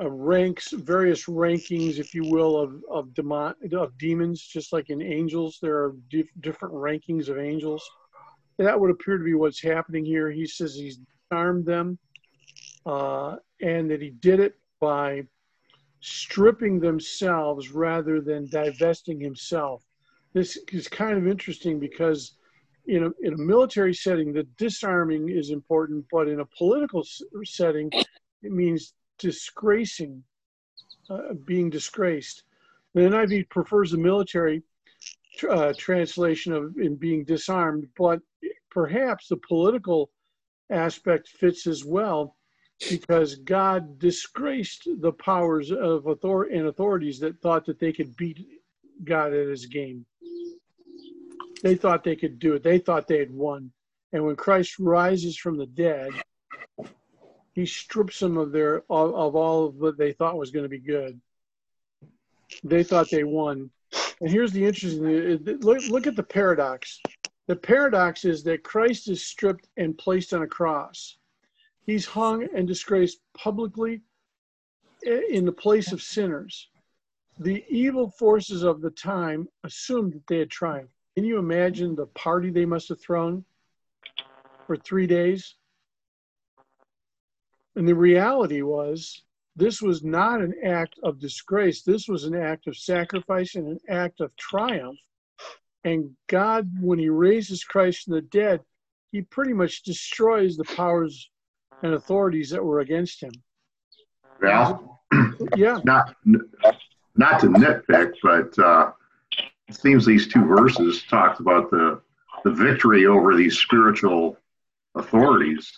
[0.00, 4.42] uh, ranks, various rankings, if you will, of of, demon, of demons.
[4.42, 7.88] Just like in angels, there are dif- different rankings of angels.
[8.58, 10.32] That would appear to be what's happening here.
[10.32, 10.98] He says he's
[11.30, 11.96] armed them,
[12.86, 15.26] uh, and that he did it by
[16.06, 19.82] stripping themselves rather than divesting himself.
[20.34, 22.36] This is kind of interesting because
[22.86, 27.04] in a, in a military setting, the disarming is important, but in a political
[27.44, 30.22] setting, it means disgracing,
[31.10, 32.44] uh, being disgraced.
[32.94, 34.62] The NIV prefers the military
[35.50, 38.20] uh, translation of in being disarmed, but
[38.70, 40.10] perhaps the political
[40.70, 42.35] aspect fits as well
[42.90, 48.46] because God disgraced the powers of authority and authorities that thought that they could beat
[49.04, 50.04] God at his game.
[51.62, 52.62] They thought they could do it.
[52.62, 53.72] They thought they had won.
[54.12, 56.10] And when Christ rises from the dead,
[57.54, 60.68] he strips them of their of, of all of what they thought was going to
[60.68, 61.18] be good.
[62.62, 63.70] They thought they won.
[64.20, 67.00] And here's the interesting uh, uh, look, look at the paradox.
[67.46, 71.16] The paradox is that Christ is stripped and placed on a cross
[71.86, 74.02] He's hung and disgraced publicly
[75.02, 76.68] in the place of sinners.
[77.38, 80.92] The evil forces of the time assumed that they had triumphed.
[81.14, 83.44] Can you imagine the party they must have thrown
[84.66, 85.54] for three days?
[87.76, 89.22] And the reality was,
[89.54, 91.82] this was not an act of disgrace.
[91.82, 94.98] This was an act of sacrifice and an act of triumph.
[95.84, 98.60] And God, when He raises Christ from the dead,
[99.12, 101.30] He pretty much destroys the powers
[101.82, 103.32] and authorities that were against him.
[104.40, 105.00] Well,
[105.56, 105.80] yeah.
[105.84, 106.16] Not
[107.16, 108.92] not to nitpick, but uh,
[109.68, 112.00] it seems these two verses talked about the
[112.44, 114.36] the victory over these spiritual
[114.94, 115.72] authorities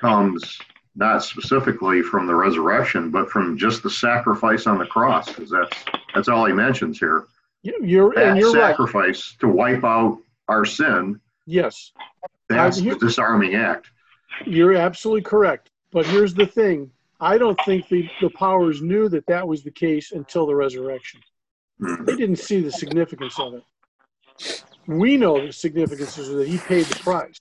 [0.00, 0.58] comes
[0.94, 5.76] not specifically from the resurrection, but from just the sacrifice on the cross, because that's
[6.14, 7.26] that's all he mentions here.
[7.62, 9.40] You're that and you're sacrifice right.
[9.40, 11.20] to wipe out our sin.
[11.46, 11.92] Yes,
[12.48, 13.88] that's the disarming act.
[14.46, 15.70] You're absolutely correct.
[15.90, 19.70] But here's the thing I don't think the, the powers knew that that was the
[19.70, 21.20] case until the resurrection.
[21.78, 24.64] They didn't see the significance of it.
[24.86, 27.38] We know the significance is that he paid the price.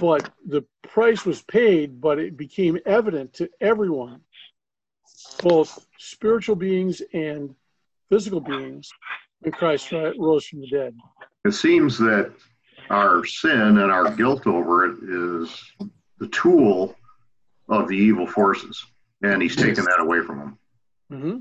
[0.00, 4.20] But the price was paid, but it became evident to everyone,
[5.42, 7.54] both spiritual beings and
[8.08, 8.90] physical beings,
[9.40, 10.94] when Christ rose from the dead.
[11.44, 12.32] It seems that
[12.90, 15.72] our sin and our guilt over it is
[16.18, 16.94] the tool
[17.68, 18.84] of the evil forces,
[19.22, 20.58] and he's taken that away from them.
[21.12, 21.38] Mm-hmm.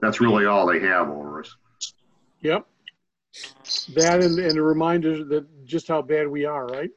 [0.00, 1.56] That's really all they have over us.
[2.40, 2.66] Yep.
[3.94, 6.90] That and, and a reminder that just how bad we are, right?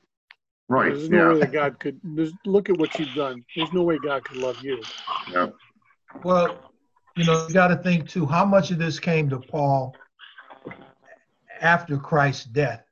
[0.69, 0.93] Right.
[0.93, 1.33] There's no yeah.
[1.33, 1.99] way that God could
[2.45, 3.43] look at what you've done.
[3.55, 4.81] There's no way God could love you.
[5.31, 5.47] Yeah.
[6.23, 6.73] Well,
[7.15, 8.25] you know, you got to think too.
[8.25, 9.95] How much of this came to Paul
[11.61, 12.83] after Christ's death,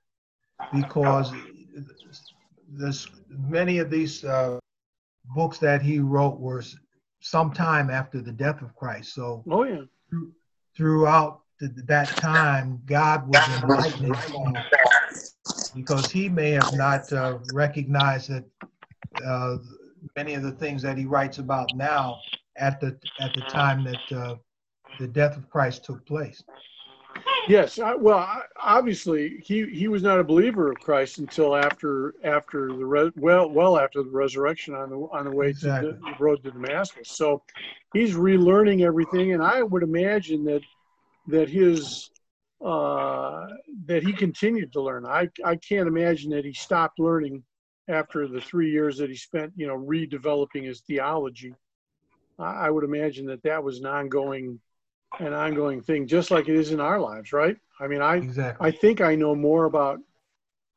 [0.74, 1.32] because
[2.70, 4.60] this many of these uh,
[5.36, 6.64] books that he wrote were
[7.20, 9.14] sometime after the death of Christ.
[9.14, 9.82] So, oh yeah,
[10.76, 14.58] throughout the, that time, God was enlightening him
[15.76, 18.46] because he may have not uh, recognized that
[19.26, 19.58] uh,
[20.16, 22.20] many of the things that he writes about now
[22.58, 24.36] at the at the time that uh,
[25.00, 26.44] the death of Christ took place.
[27.48, 32.68] Yes, I, well, obviously he he was not a believer of Christ until after after
[32.68, 35.92] the re, well well after the resurrection on the on the way exactly.
[35.92, 37.10] to the road to Damascus.
[37.10, 37.44] So
[37.94, 40.62] he's relearning everything, and I would imagine that
[41.28, 42.10] that his
[42.64, 43.46] uh,
[43.86, 45.06] that he continued to learn.
[45.06, 47.44] I I can't imagine that he stopped learning
[47.88, 51.54] after the three years that he spent, you know, redeveloping his theology.
[52.40, 54.60] I, I would imagine that that was an ongoing
[55.20, 57.58] an ongoing thing, just like it is in our lives, right?
[57.80, 58.68] I mean, I exactly.
[58.68, 60.00] I think I know more about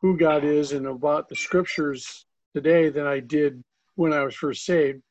[0.00, 3.62] who God is and about the scriptures today than I did
[3.96, 5.02] when I was first saved.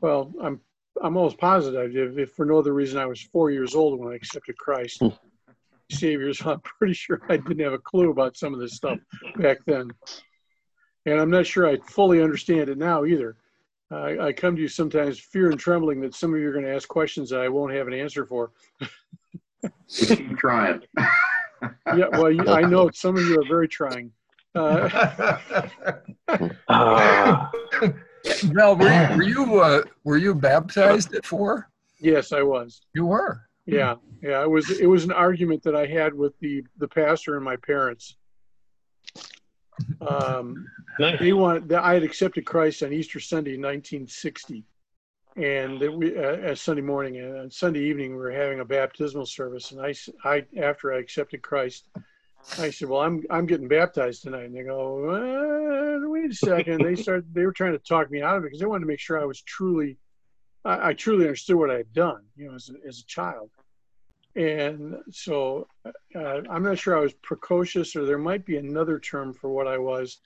[0.00, 0.60] Well, I'm
[1.02, 4.12] I'm almost positive, if, if for no other reason, I was four years old when
[4.12, 5.08] I accepted Christ, hmm.
[5.90, 6.32] Savior.
[6.34, 8.98] So I'm pretty sure I didn't have a clue about some of this stuff
[9.36, 9.90] back then,
[11.06, 13.36] and I'm not sure I fully understand it now either.
[13.90, 16.64] I, I come to you sometimes fear and trembling that some of you are going
[16.64, 18.52] to ask questions that I won't have an answer for.
[19.88, 20.82] Keep trying.
[21.96, 24.12] yeah, well, you, I know some of you are very trying.
[24.54, 25.38] Uh,
[26.68, 27.48] uh,
[28.52, 31.68] Mel, were, were you uh, were you baptized at four?
[32.00, 32.82] Yes, I was.
[32.94, 33.42] You were.
[33.66, 34.42] Yeah, yeah.
[34.42, 37.56] It was it was an argument that I had with the the pastor and my
[37.56, 38.16] parents.
[40.00, 40.66] Um,
[40.98, 41.72] they want.
[41.72, 44.64] I had accepted Christ on Easter Sunday, 1960,
[45.36, 49.26] and that we uh, Sunday morning and on Sunday evening we were having a baptismal
[49.26, 49.94] service, and I,
[50.24, 51.88] I after I accepted Christ,
[52.58, 56.84] I said, "Well, I'm I'm getting baptized tonight." And they go, "Wait a second.
[56.84, 57.32] they started.
[57.32, 59.20] They were trying to talk me out of it because they wanted to make sure
[59.20, 59.98] I was truly,
[60.64, 63.50] I, I truly understood what I had done, you know, as a, as a child.
[64.36, 69.34] And so uh, I'm not sure I was precocious, or there might be another term
[69.34, 70.18] for what I was.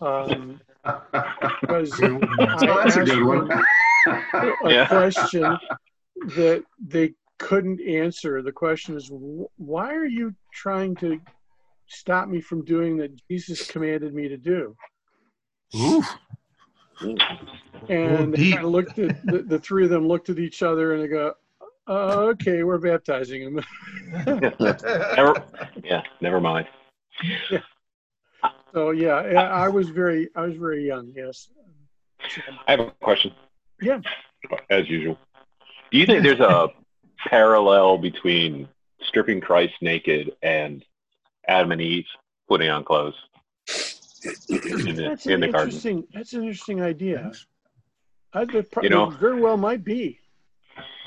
[0.00, 1.90] Um, because
[2.38, 3.50] that's a good one.
[3.50, 4.86] a yeah.
[4.86, 5.56] question
[6.36, 8.42] that they couldn't answer.
[8.42, 9.10] The question is,
[9.56, 11.20] why are you trying to
[11.86, 14.76] stop me from doing that Jesus commanded me to do?
[15.76, 16.02] Ooh.
[17.88, 21.08] And I looked at the, the three of them looked at each other and they
[21.08, 21.34] go,
[21.88, 23.64] uh, okay, we're baptizing him.
[24.26, 25.42] never,
[25.82, 26.68] yeah, never mind.
[27.50, 27.60] Yeah.
[28.72, 31.12] So yeah, I was very, I was very young.
[31.16, 31.48] Yes.
[32.66, 33.32] I have a question.
[33.80, 34.00] Yeah.
[34.70, 35.18] As usual,
[35.90, 36.68] do you think there's a
[37.26, 38.68] parallel between
[39.02, 40.84] stripping Christ naked and
[41.46, 42.06] Adam and Eve
[42.48, 43.14] putting on clothes
[44.48, 46.06] in the, that's in the garden?
[46.12, 47.32] That's an interesting idea.
[48.34, 48.42] I,
[48.82, 50.20] you know, very well might be.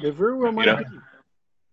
[0.02, 1.00] They very well might you know, be.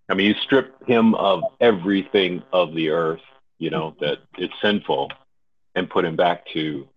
[0.09, 3.21] I mean, you strip him of everything of the earth,
[3.59, 5.11] you know, that it's sinful,
[5.75, 6.89] and put him back to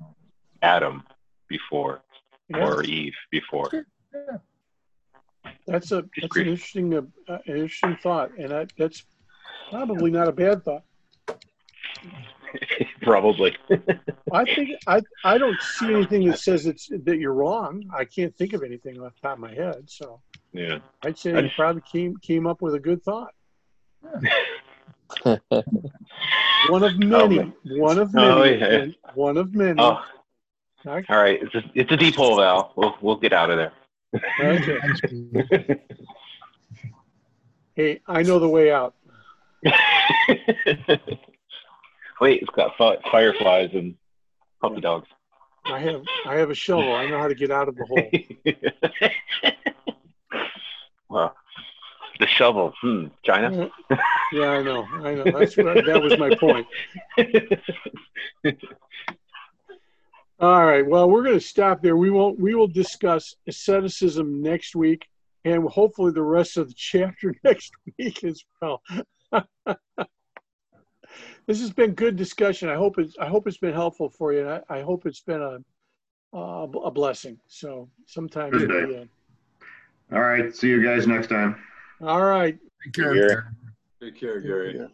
[0.61, 1.03] Adam
[1.47, 2.01] before
[2.49, 2.65] yeah.
[2.65, 3.69] or Eve before.
[4.13, 4.37] Yeah.
[5.67, 9.03] That's a that's an interesting uh, an interesting thought, and I, that's
[9.69, 10.83] probably not a bad thought.
[13.01, 13.57] probably.
[14.31, 17.83] I think I I don't see anything that says it's that you're wrong.
[17.95, 19.89] I can't think of anything off the top of my head.
[19.89, 20.21] So
[20.53, 23.33] yeah, I'd say you probably came came up with a good thought.
[26.69, 27.39] one of many.
[27.39, 28.27] Oh, one of many.
[28.27, 28.85] Oh, yeah.
[29.13, 29.79] One of many.
[29.79, 30.03] Oh.
[30.85, 32.73] All right, it's a, it's a deep hole, Val.
[32.75, 33.71] We'll we'll get out of there.
[34.39, 34.79] Okay.
[37.75, 38.95] hey, I know the way out.
[42.19, 43.95] Wait, it's got fireflies and
[44.59, 45.07] puppy dogs.
[45.65, 46.93] I have I have a shovel.
[46.93, 48.09] I know how to get out of the hole.
[51.11, 51.35] well,
[52.19, 52.73] the shovel.
[52.81, 53.07] Hmm.
[53.23, 53.69] China.
[54.31, 54.83] Yeah, I know.
[54.83, 55.23] I know.
[55.25, 56.67] That's what, that was my point.
[60.39, 60.85] All right.
[60.85, 61.97] Well, we're going to stop there.
[61.97, 62.39] We won't.
[62.39, 65.07] We will discuss asceticism next week,
[65.45, 68.81] and hopefully the rest of the chapter next week as well.
[71.45, 72.69] this has been good discussion.
[72.69, 73.15] I hope it's.
[73.19, 74.49] I hope it's been helpful for you.
[74.49, 75.59] I, I hope it's been a
[76.35, 77.37] uh, a blessing.
[77.47, 78.63] So sometimes.
[80.11, 80.55] Good All right.
[80.55, 81.55] See you guys next time.
[82.01, 82.57] All right.
[82.83, 83.53] Take care.
[84.01, 84.87] Take care, Gary.